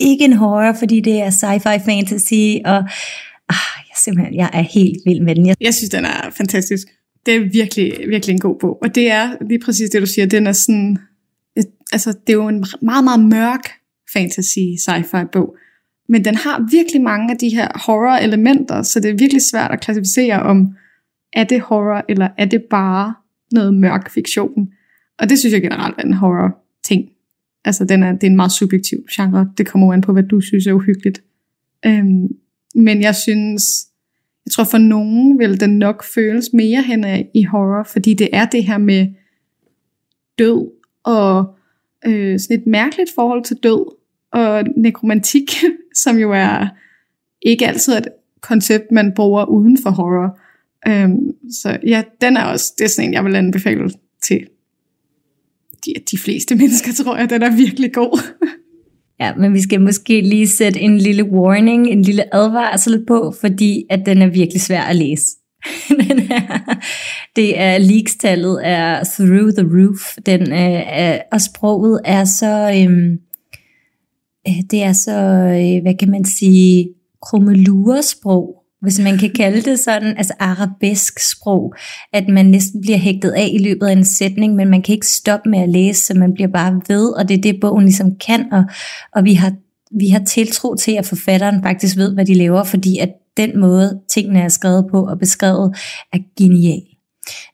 ikke 0.00 0.24
en 0.24 0.32
horror, 0.32 0.72
fordi 0.72 1.00
det 1.00 1.22
er 1.22 1.30
sci-fi 1.30 1.84
fantasy, 1.84 2.60
og 2.64 2.76
ah, 3.48 3.83
simpelthen, 4.04 4.34
jeg 4.34 4.50
er 4.52 4.62
helt 4.62 4.98
vild 5.06 5.20
med 5.20 5.34
den. 5.34 5.46
Jeg, 5.46 5.56
jeg 5.60 5.74
synes, 5.74 5.90
den 5.90 6.04
er 6.04 6.30
fantastisk. 6.36 6.88
Det 7.26 7.34
er 7.34 7.40
virkelig, 7.40 8.08
virkelig 8.08 8.32
en 8.32 8.40
god 8.40 8.58
bog. 8.60 8.78
Og 8.82 8.94
det 8.94 9.10
er 9.10 9.36
lige 9.48 9.58
præcis 9.58 9.90
det, 9.90 10.00
du 10.00 10.06
siger. 10.06 10.26
Den 10.26 10.46
er 10.46 10.52
sådan, 10.52 10.98
et, 11.56 11.66
altså, 11.92 12.10
det 12.26 12.32
er 12.32 12.36
jo 12.36 12.48
en 12.48 12.64
meget, 12.82 13.04
meget 13.04 13.24
mørk 13.24 13.70
fantasy 14.12 14.58
sci-fi 14.58 15.24
bog. 15.32 15.56
Men 16.08 16.24
den 16.24 16.34
har 16.34 16.68
virkelig 16.70 17.02
mange 17.02 17.32
af 17.32 17.38
de 17.38 17.48
her 17.48 17.68
horror-elementer, 17.86 18.82
så 18.82 19.00
det 19.00 19.10
er 19.10 19.14
virkelig 19.14 19.42
svært 19.42 19.70
at 19.70 19.80
klassificere 19.80 20.42
om, 20.42 20.76
er 21.32 21.44
det 21.44 21.60
horror, 21.60 22.04
eller 22.08 22.28
er 22.38 22.44
det 22.44 22.62
bare 22.70 23.14
noget 23.52 23.74
mørk 23.74 24.10
fiktion? 24.10 24.68
Og 25.18 25.28
det 25.28 25.38
synes 25.38 25.52
jeg 25.52 25.62
generelt 25.62 25.94
er 25.98 26.02
en 26.02 26.12
horror-ting. 26.12 27.04
Altså, 27.64 27.84
den 27.84 28.02
er, 28.02 28.12
det 28.12 28.22
er 28.22 28.30
en 28.30 28.36
meget 28.36 28.52
subjektiv 28.52 28.98
genre. 29.16 29.50
Det 29.58 29.66
kommer 29.66 29.92
an 29.92 30.00
på, 30.00 30.12
hvad 30.12 30.22
du 30.22 30.40
synes 30.40 30.66
er 30.66 30.72
uhyggeligt. 30.72 31.22
Øhm, 31.86 32.28
men 32.74 33.00
jeg 33.00 33.14
synes, 33.14 33.62
jeg 34.46 34.52
tror 34.52 34.64
for 34.64 34.78
nogen 34.78 35.38
vil 35.38 35.60
den 35.60 35.78
nok 35.78 36.04
føles 36.04 36.52
mere 36.52 36.82
hen 36.82 37.04
i 37.34 37.42
horror, 37.44 37.84
fordi 37.84 38.14
det 38.14 38.28
er 38.32 38.44
det 38.44 38.64
her 38.64 38.78
med 38.78 39.06
død 40.38 40.70
og 41.04 41.56
øh, 42.06 42.40
sådan 42.40 42.60
et 42.60 42.66
mærkeligt 42.66 43.10
forhold 43.14 43.44
til 43.44 43.56
død 43.56 43.96
og 44.32 44.64
nekromantik, 44.76 45.50
som 46.04 46.18
jo 46.18 46.32
er 46.32 46.66
ikke 47.42 47.66
altid 47.66 47.96
et 47.96 48.08
koncept, 48.40 48.92
man 48.92 49.12
bruger 49.16 49.44
uden 49.44 49.78
for 49.82 49.90
horror. 49.90 50.38
Øhm, 50.88 51.52
så 51.52 51.78
ja, 51.86 52.02
den 52.20 52.36
er 52.36 52.44
også, 52.44 52.74
det 52.78 52.84
er 52.84 52.88
sådan 52.88 53.08
en, 53.08 53.14
jeg 53.14 53.24
vil 53.24 53.36
anbefale 53.36 53.90
til 54.22 54.46
de, 55.84 55.92
de 56.10 56.18
fleste 56.18 56.54
mennesker, 56.60 56.92
tror 56.92 57.16
jeg. 57.16 57.30
Den 57.30 57.42
er 57.42 57.56
virkelig 57.56 57.92
god. 57.92 58.18
Ja, 59.20 59.34
men 59.34 59.54
vi 59.54 59.62
skal 59.62 59.80
måske 59.80 60.20
lige 60.20 60.48
sætte 60.48 60.80
en 60.80 60.98
lille 60.98 61.24
warning, 61.24 61.86
en 61.88 62.02
lille 62.02 62.34
advarsel 62.34 63.04
på, 63.06 63.34
fordi 63.40 63.84
at 63.90 64.02
den 64.06 64.22
er 64.22 64.26
virkelig 64.26 64.60
svær 64.60 64.80
at 64.80 64.96
læse. 64.96 65.26
den 66.08 66.18
er, 66.30 66.74
det 67.36 67.60
er 67.60 67.78
leaks-tallet 67.78 68.60
er 68.66 69.04
through 69.04 69.52
the 69.52 69.66
roof, 69.78 70.16
den 70.26 70.40
øh, 70.40 70.82
er, 70.86 71.22
og 71.32 71.40
sproget 71.40 72.00
er 72.04 72.24
så, 72.24 72.82
øhm, 72.82 73.18
øh, 74.48 74.62
det 74.70 74.82
er 74.82 74.92
så, 74.92 75.18
øh, 75.48 75.82
hvad 75.82 75.98
kan 75.98 76.10
man 76.10 76.24
sige, 76.24 76.88
krummeluresprog, 77.22 78.63
hvis 78.84 78.98
man 78.98 79.18
kan 79.18 79.30
kalde 79.36 79.70
det 79.70 79.78
sådan, 79.78 80.16
altså 80.16 80.34
arabesk 80.38 81.18
sprog, 81.30 81.74
at 82.12 82.28
man 82.28 82.46
næsten 82.46 82.80
bliver 82.80 82.98
hægtet 82.98 83.30
af 83.30 83.50
i 83.52 83.58
løbet 83.58 83.86
af 83.86 83.92
en 83.92 84.04
sætning, 84.04 84.54
men 84.54 84.68
man 84.68 84.82
kan 84.82 84.94
ikke 84.94 85.06
stoppe 85.06 85.50
med 85.50 85.58
at 85.58 85.68
læse, 85.68 86.06
så 86.06 86.14
man 86.14 86.34
bliver 86.34 86.48
bare 86.48 86.80
ved, 86.88 87.08
og 87.08 87.28
det 87.28 87.38
er 87.38 87.42
det, 87.42 87.60
bogen 87.60 87.84
ligesom 87.84 88.16
kan, 88.26 88.52
og, 88.52 88.64
og 89.12 89.24
vi 89.24 89.34
har 89.34 89.52
vi 89.98 90.08
har 90.08 90.24
tiltro 90.24 90.74
til, 90.74 90.92
at 90.92 91.06
forfatteren 91.06 91.62
faktisk 91.62 91.96
ved, 91.96 92.14
hvad 92.14 92.24
de 92.24 92.34
laver, 92.34 92.64
fordi 92.64 92.98
at 92.98 93.08
den 93.36 93.60
måde, 93.60 94.00
tingene 94.08 94.40
er 94.40 94.48
skrevet 94.48 94.86
på 94.90 95.06
og 95.06 95.18
beskrevet, 95.18 95.76
er 96.12 96.18
genial. 96.38 96.93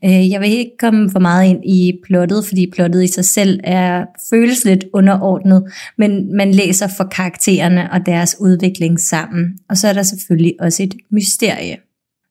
Øh, 0.04 0.30
jeg 0.30 0.40
vil 0.40 0.50
ikke 0.50 0.76
komme 0.78 1.10
for 1.10 1.18
meget 1.18 1.48
ind 1.48 1.64
i 1.64 2.00
plottet, 2.04 2.44
fordi 2.44 2.70
plottet 2.72 3.04
i 3.04 3.12
sig 3.12 3.24
selv 3.24 3.60
er 3.64 4.04
føles 4.30 4.64
lidt 4.64 4.84
underordnet, 4.92 5.72
men 5.98 6.36
man 6.36 6.54
læser 6.54 6.88
for 6.96 7.04
karaktererne 7.04 7.92
og 7.92 8.06
deres 8.06 8.36
udvikling 8.40 9.00
sammen. 9.00 9.58
Og 9.68 9.76
så 9.76 9.88
er 9.88 9.92
der 9.92 10.02
selvfølgelig 10.02 10.54
også 10.60 10.82
et 10.82 10.94
mysterie. 11.10 11.76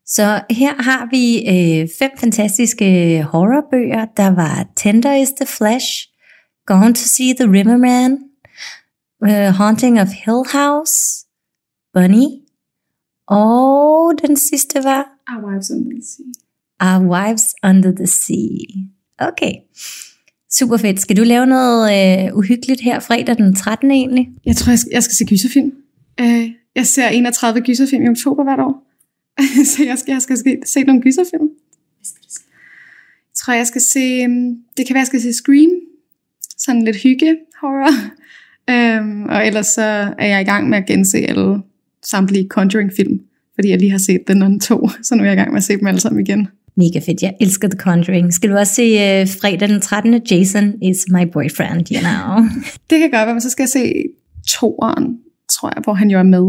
Så 0.05 0.41
her 0.49 0.83
har 0.83 1.07
vi 1.11 1.37
øh, 1.49 1.87
fem 1.99 2.11
fantastiske 2.17 3.23
horrorbøger. 3.23 4.05
Der 4.17 4.27
var 4.27 4.67
Tender 4.75 5.15
is 5.15 5.29
the 5.29 5.45
Flesh, 5.45 5.87
Gone 6.65 6.93
to 6.93 7.01
See 7.05 7.33
the 7.33 7.51
Riverman, 7.51 8.17
uh, 9.21 9.55
Haunting 9.55 10.01
of 10.01 10.07
Hill 10.25 10.43
House, 10.53 11.25
Bunny, 11.93 12.27
og 13.27 14.13
den 14.27 14.37
sidste 14.37 14.83
var 14.83 15.05
Our 15.29 15.47
Wives 15.47 15.71
Under 15.71 15.89
the 15.89 16.01
Sea. 16.03 16.48
Our 16.81 17.01
Wives 17.13 17.45
Under 17.63 17.91
the 17.95 18.07
Sea. 18.07 18.57
Okay, 19.19 19.53
super 20.51 20.77
fedt. 20.77 21.01
Skal 21.01 21.17
du 21.17 21.23
lave 21.23 21.45
noget 21.45 21.83
øh, 21.91 22.37
uhyggeligt 22.37 22.81
her 22.81 22.99
fredag 22.99 23.37
den 23.37 23.55
13. 23.55 23.91
egentlig? 23.91 24.29
Jeg 24.45 24.55
tror, 24.55 24.71
jeg 24.71 24.79
skal, 24.79 24.91
jeg 24.93 25.03
skal 25.03 25.15
se 25.15 25.25
gyserfilm. 25.25 25.71
Uh, 26.21 26.49
jeg 26.75 26.87
ser 26.87 27.07
31 27.07 27.61
gyserfilm 27.61 28.03
i 28.03 28.09
oktober 28.09 28.43
hvert 28.43 28.59
år. 28.59 28.85
så 29.75 29.83
jeg 29.83 29.97
skal, 29.97 30.11
jeg 30.11 30.21
skal 30.21 30.37
se, 30.37 30.57
se 30.65 30.83
nogle 30.83 31.01
gyserfilm. 31.01 31.49
Jeg 33.29 33.43
tror, 33.45 33.53
jeg 33.53 33.67
skal 33.67 33.81
se... 33.81 34.25
um, 34.25 34.57
Det 34.77 34.87
kan 34.87 34.93
være, 34.93 34.99
jeg 34.99 35.07
skal 35.07 35.21
se 35.21 35.33
Scream. 35.33 35.69
Sådan 36.57 36.85
lidt 36.85 36.95
hygge 36.95 37.37
horror. 37.61 37.93
Um, 38.99 39.23
og 39.33 39.47
ellers 39.47 39.67
så 39.67 40.13
er 40.17 40.27
jeg 40.27 40.41
i 40.41 40.43
gang 40.43 40.69
med 40.69 40.77
at 40.77 40.85
gense 40.85 41.17
alle 41.17 41.61
samtlige 42.03 42.47
Conjuring-film. 42.47 43.19
Fordi 43.55 43.69
jeg 43.69 43.79
lige 43.79 43.91
har 43.91 43.97
set 43.97 44.27
den 44.27 44.41
anden 44.41 44.59
to. 44.59 44.89
Så 45.03 45.15
nu 45.15 45.21
er 45.21 45.25
jeg 45.25 45.33
i 45.33 45.37
gang 45.37 45.51
med 45.51 45.57
at 45.57 45.63
se 45.63 45.77
dem 45.77 45.87
alle 45.87 45.99
sammen 45.99 46.21
igen. 46.21 46.47
Mega 46.79 46.99
fedt. 46.99 47.21
Jeg 47.21 47.33
elsker 47.41 47.67
The 47.67 47.79
Conjuring. 47.79 48.33
Skal 48.33 48.49
du 48.49 48.55
også 48.57 48.73
se 48.73 48.81
øh, 48.81 49.27
fredag 49.41 49.69
den 49.69 49.81
13. 49.81 50.21
Jason 50.31 50.73
is 50.81 51.05
my 51.09 51.23
boyfriend, 51.33 51.85
you 51.91 51.99
know. 51.99 52.45
Det 52.89 52.99
kan 52.99 53.11
godt 53.11 53.25
være, 53.27 53.33
men 53.33 53.41
så 53.41 53.49
skal 53.49 53.63
jeg 53.63 53.69
se 53.69 54.03
toeren, 54.47 55.19
tror 55.49 55.71
jeg, 55.75 55.81
hvor 55.83 55.93
han 55.93 56.11
jo 56.11 56.19
er 56.19 56.23
med. 56.23 56.45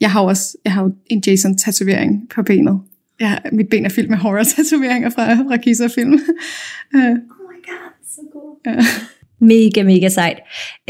Jeg 0.00 0.10
har 0.10 0.22
jo 0.22 0.26
også 0.26 0.56
jeg 0.64 0.72
har 0.72 0.82
jo 0.82 0.92
en 1.10 1.22
Jason-tatovering 1.26 2.28
på 2.34 2.42
benet. 2.42 2.80
Ja, 3.20 3.34
mit 3.52 3.68
ben 3.68 3.84
er 3.84 3.88
fyldt 3.88 4.10
med 4.10 4.18
horror-tatoveringer 4.18 5.10
fra, 5.10 5.34
fra 5.34 5.56
Kisser-film. 5.56 6.12
Uh, 6.12 7.00
oh 7.34 7.44
my 7.50 7.58
god, 7.70 7.92
så 8.06 8.20
god. 8.32 9.16
Mega, 9.40 9.82
mega 9.82 10.08
sejt. 10.08 10.38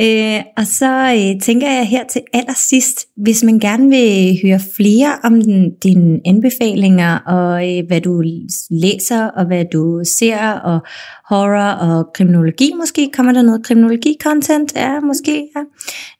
Øh, 0.00 0.42
og 0.56 0.66
så 0.66 0.92
øh, 1.16 1.40
tænker 1.40 1.70
jeg 1.70 1.86
her 1.86 2.04
til 2.06 2.22
allersidst, 2.32 3.06
hvis 3.16 3.44
man 3.44 3.58
gerne 3.58 3.88
vil 3.88 4.38
høre 4.42 4.60
flere 4.76 5.18
om 5.24 5.42
den, 5.42 5.74
dine 5.82 6.20
anbefalinger, 6.26 7.18
og 7.18 7.78
øh, 7.78 7.86
hvad 7.86 8.00
du 8.00 8.22
læser, 8.70 9.24
og 9.24 9.46
hvad 9.46 9.64
du 9.72 10.00
ser, 10.04 10.50
og 10.50 10.80
horror 11.28 11.70
og 11.72 12.12
kriminologi 12.14 12.72
måske, 12.78 13.10
kommer 13.12 13.32
der 13.32 13.42
noget 13.42 13.66
kriminologi-content? 13.66 14.76
Ja, 14.76 15.00
måske, 15.00 15.48
ja. 15.56 15.62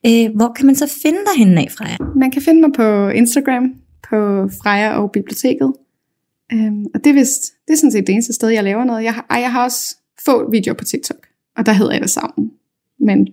Øh, 0.07 0.37
hvor 0.37 0.53
kan 0.57 0.67
man 0.67 0.75
så 0.75 0.99
finde 1.03 1.19
dig 1.19 1.47
henne 1.47 1.61
af, 1.61 1.69
Freja? 1.71 1.97
Man 2.17 2.31
kan 2.31 2.43
finde 2.43 2.61
mig 2.61 2.71
på 2.77 3.09
Instagram, 3.09 3.65
på 4.11 4.49
Freja 4.63 5.03
og 5.03 5.11
Biblioteket. 5.11 5.73
Um, 6.53 6.87
og 6.95 7.05
det 7.05 7.11
er, 7.11 7.15
vist, 7.15 7.43
det 7.69 7.73
er 7.73 7.77
sådan 7.77 7.93
set 7.93 8.07
det 8.07 8.13
eneste 8.13 8.33
sted, 8.33 8.49
jeg 8.49 8.65
laver 8.65 8.85
noget. 8.85 9.05
Jeg 9.05 9.15
har, 9.15 9.27
ej, 9.31 9.41
jeg 9.41 9.53
har 9.53 9.65
også 9.65 9.97
få 10.25 10.51
videoer 10.51 10.75
på 10.75 10.85
TikTok 10.85 11.30
og 11.61 11.67
der 11.67 11.73
hedder 11.73 11.93
jeg 11.93 12.03
det 12.03 12.11
sammen. 12.11 12.51
Men 13.01 13.29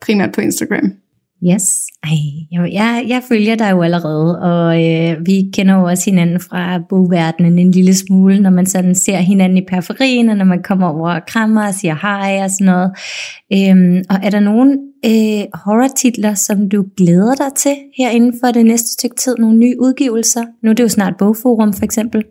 primært 0.00 0.32
på 0.32 0.40
Instagram. 0.40 0.92
Yes. 1.50 1.86
Ej, 2.02 2.10
jeg, 2.52 2.72
jeg, 2.72 3.04
jeg 3.08 3.22
følger 3.28 3.54
dig 3.54 3.70
jo 3.70 3.82
allerede, 3.82 4.40
og 4.40 4.84
øh, 4.84 5.26
vi 5.26 5.50
kender 5.52 5.74
jo 5.74 5.84
også 5.84 6.10
hinanden 6.10 6.40
fra 6.40 6.78
bogverdenen 6.88 7.58
en 7.58 7.70
lille 7.70 7.94
smule, 7.94 8.40
når 8.40 8.50
man 8.50 8.66
sådan 8.66 8.94
ser 8.94 9.16
hinanden 9.16 9.58
i 9.58 9.66
periferien, 9.68 10.28
og 10.28 10.36
når 10.36 10.44
man 10.44 10.62
kommer 10.62 10.88
over 10.88 11.14
og 11.14 11.26
krammer 11.26 11.66
og 11.66 11.74
siger 11.74 11.94
hej 12.02 12.44
og 12.44 12.50
sådan 12.50 12.66
noget. 12.66 12.90
Øhm, 13.52 14.04
og 14.10 14.16
er 14.22 14.30
der 14.30 14.40
nogle 14.40 14.78
øh, 15.06 15.44
horror-titler, 15.54 16.34
som 16.34 16.68
du 16.68 16.84
glæder 16.96 17.34
dig 17.34 17.54
til 17.56 17.76
her 17.98 18.10
inden 18.10 18.34
for 18.44 18.50
det 18.52 18.66
næste 18.66 18.92
stykke 18.92 19.16
tid? 19.16 19.36
Nogle 19.38 19.58
nye 19.58 19.76
udgivelser? 19.80 20.44
Nu 20.62 20.70
er 20.70 20.74
det 20.74 20.82
jo 20.82 20.88
snart 20.88 21.14
Bogforum 21.18 21.72
for 21.72 21.84
eksempel. 21.84 22.24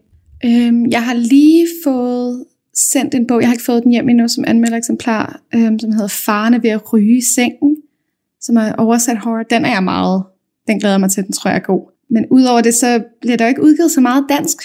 Øhm, 0.46 0.86
jeg 0.92 1.04
har 1.04 1.14
lige 1.14 1.68
fået 1.86 2.46
sendt 2.74 3.16
en 3.16 3.28
bog, 3.28 3.42
jeg 3.42 3.48
har 3.48 3.54
ikke 3.54 3.64
fået 3.64 3.84
den 3.84 3.92
hjem 3.92 4.10
endnu, 4.10 4.28
som 4.28 4.44
anmelder 4.48 4.78
eksemplar, 4.78 5.42
øhm, 5.56 5.80
som 5.80 5.92
hedder 5.92 6.08
Farne 6.08 6.64
ved 6.64 6.70
at 6.70 6.94
ryge 6.94 7.18
i 7.18 7.22
sengen, 7.22 7.78
som 8.42 8.58
er 8.58 8.74
oversat 8.74 9.18
horror. 9.18 9.44
Den 9.44 9.66
er 9.66 9.70
jeg 9.70 9.84
meget, 9.84 10.24
den 10.68 10.80
glæder 10.80 10.98
mig 10.98 11.12
til, 11.12 11.24
den 11.24 11.34
tror 11.34 11.50
jeg 11.50 11.58
er 11.58 11.64
god. 11.64 11.92
Men 12.10 12.26
udover 12.30 12.62
det, 12.62 12.74
så 12.74 13.04
bliver 13.22 13.38
der 13.38 13.46
jo 13.46 13.50
ikke 13.50 13.64
udgivet 13.64 13.92
så 13.92 14.02
meget 14.02 14.26
dansk 14.30 14.58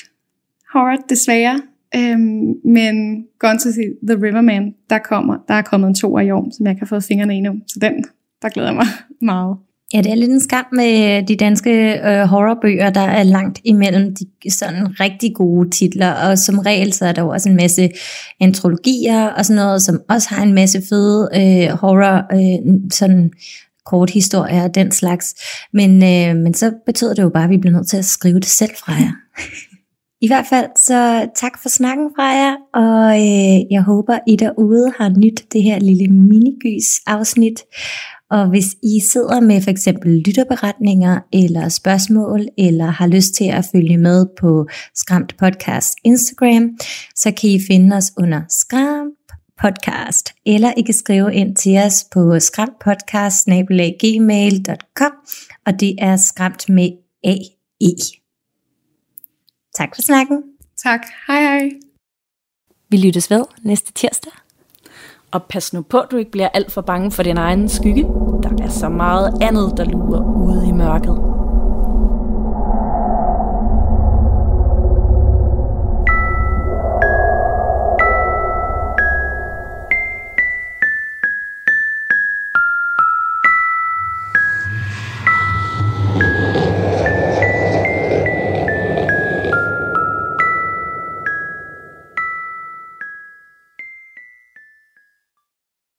horror, 0.73 0.97
desværre. 1.09 1.61
Øhm, 1.97 2.55
men 2.65 3.25
Gone 3.39 3.59
to 3.59 3.73
See 3.73 3.91
The 4.09 4.17
Riverman, 4.27 4.75
der, 4.91 4.99
kommer, 4.99 5.37
der 5.49 5.55
er 5.55 5.63
kommet 5.63 5.89
en 5.89 5.95
to 5.95 6.19
i 6.19 6.31
år, 6.31 6.49
som 6.57 6.67
jeg 6.67 6.77
kan 6.79 6.87
få 6.87 7.01
fingrene 7.01 7.37
i 7.37 7.41
nu. 7.41 7.55
Så 7.67 7.79
den, 7.81 8.05
der 8.43 8.49
glæder 8.49 8.69
jeg 8.69 8.77
mig 8.77 8.87
meget. 9.21 9.57
Ja, 9.95 9.99
det 9.99 10.11
er 10.13 10.15
lidt 10.15 10.31
en 10.31 10.41
skam 10.41 10.65
med 10.73 11.19
øh, 11.19 11.29
de 11.29 11.37
danske 11.37 11.71
øh, 11.93 12.25
horrorbøger, 12.27 12.91
der 12.91 13.01
er 13.01 13.23
langt 13.23 13.61
imellem 13.65 14.17
de 14.17 14.51
sådan 14.51 15.01
rigtig 15.01 15.35
gode 15.35 15.71
titler, 15.71 16.13
og 16.13 16.39
som 16.39 16.59
regel 16.59 16.93
så 16.93 17.07
er 17.07 17.13
der 17.13 17.23
jo 17.23 17.29
også 17.29 17.49
en 17.49 17.57
masse 17.57 17.91
antologier 18.41 19.27
og 19.27 19.45
sådan 19.45 19.63
noget, 19.63 19.83
som 19.83 20.01
også 20.09 20.29
har 20.29 20.43
en 20.43 20.55
masse 20.55 20.83
fede 20.89 21.29
øh, 21.35 21.79
horror, 21.79 22.17
øh, 22.35 22.91
sådan 22.93 23.31
kort 23.87 24.11
historier 24.11 24.63
og 24.63 24.75
den 24.75 24.93
slags. 24.93 25.35
Men, 25.73 25.91
øh, 25.91 26.37
men 26.43 26.55
så 26.55 26.73
betyder 26.87 27.15
det 27.15 27.23
jo 27.23 27.29
bare, 27.29 27.45
at 27.45 27.51
vi 27.51 27.59
bliver 27.59 27.77
nødt 27.77 27.89
til 27.89 27.97
at 27.97 28.05
skrive 28.05 28.41
det 28.41 28.49
selv 28.49 28.73
fra 28.85 28.93
jer. 28.93 29.13
I 30.27 30.29
hvert 30.29 30.47
fald, 30.47 30.67
så 30.77 31.29
tak 31.35 31.63
for 31.63 31.69
snakken 31.69 32.11
fra 32.17 32.25
jer, 32.25 32.57
og 32.75 33.11
øh, 33.15 33.73
jeg 33.73 33.83
håber, 33.83 34.19
I 34.27 34.37
derude 34.37 34.93
har 34.99 35.09
nyt 35.09 35.45
det 35.53 35.63
her 35.63 35.79
lille 35.79 36.07
minigys 36.09 37.01
afsnit. 37.07 37.63
Og 38.31 38.49
hvis 38.49 38.77
I 38.83 39.01
sidder 39.01 39.41
med 39.41 39.61
for 39.61 39.71
eksempel 39.71 40.23
lytterberetninger 40.27 41.21
eller 41.33 41.69
spørgsmål, 41.69 42.47
eller 42.59 42.87
har 42.87 43.07
lyst 43.07 43.35
til 43.35 43.45
at 43.45 43.69
følge 43.73 43.99
med 43.99 44.27
på 44.41 44.67
Skræmt 44.95 45.37
Podcast 45.39 45.95
Instagram, 46.05 46.71
så 47.15 47.33
kan 47.41 47.51
I 47.51 47.61
finde 47.71 47.97
os 47.97 48.13
under 48.19 48.41
Skræmt 48.49 49.15
podcast, 49.63 50.35
eller 50.47 50.73
I 50.77 50.83
kan 50.83 50.95
skrive 50.95 51.35
ind 51.35 51.57
til 51.57 51.79
os 51.79 52.07
på 52.13 52.41
skræmtpodcast 52.41 53.49
og 55.67 55.81
det 55.81 55.95
er 55.99 56.17
skræmt 56.17 56.69
med 56.69 56.91
A-E. 57.25 58.26
Tak 59.77 59.95
for 59.95 60.03
snakken. 60.03 60.43
Tak. 60.77 61.01
Hej 61.27 61.41
hej. 61.41 61.71
Vi 62.89 62.97
lyttes 62.97 63.31
ved 63.31 63.45
næste 63.63 63.93
tirsdag. 63.93 64.33
Og 65.31 65.43
pas 65.43 65.73
nu 65.73 65.83
på, 65.83 65.99
at 65.99 66.09
du 66.11 66.17
ikke 66.17 66.31
bliver 66.31 66.49
alt 66.49 66.73
for 66.73 66.81
bange 66.81 67.11
for 67.11 67.23
din 67.23 67.37
egen 67.37 67.69
skygge. 67.69 68.03
Der 68.43 68.65
er 68.65 68.69
så 68.69 68.89
meget 68.89 69.43
andet, 69.43 69.75
der 69.77 69.85
lurer 69.85 70.23
ude 70.47 70.69
i 70.69 70.73
mørket. 70.73 71.36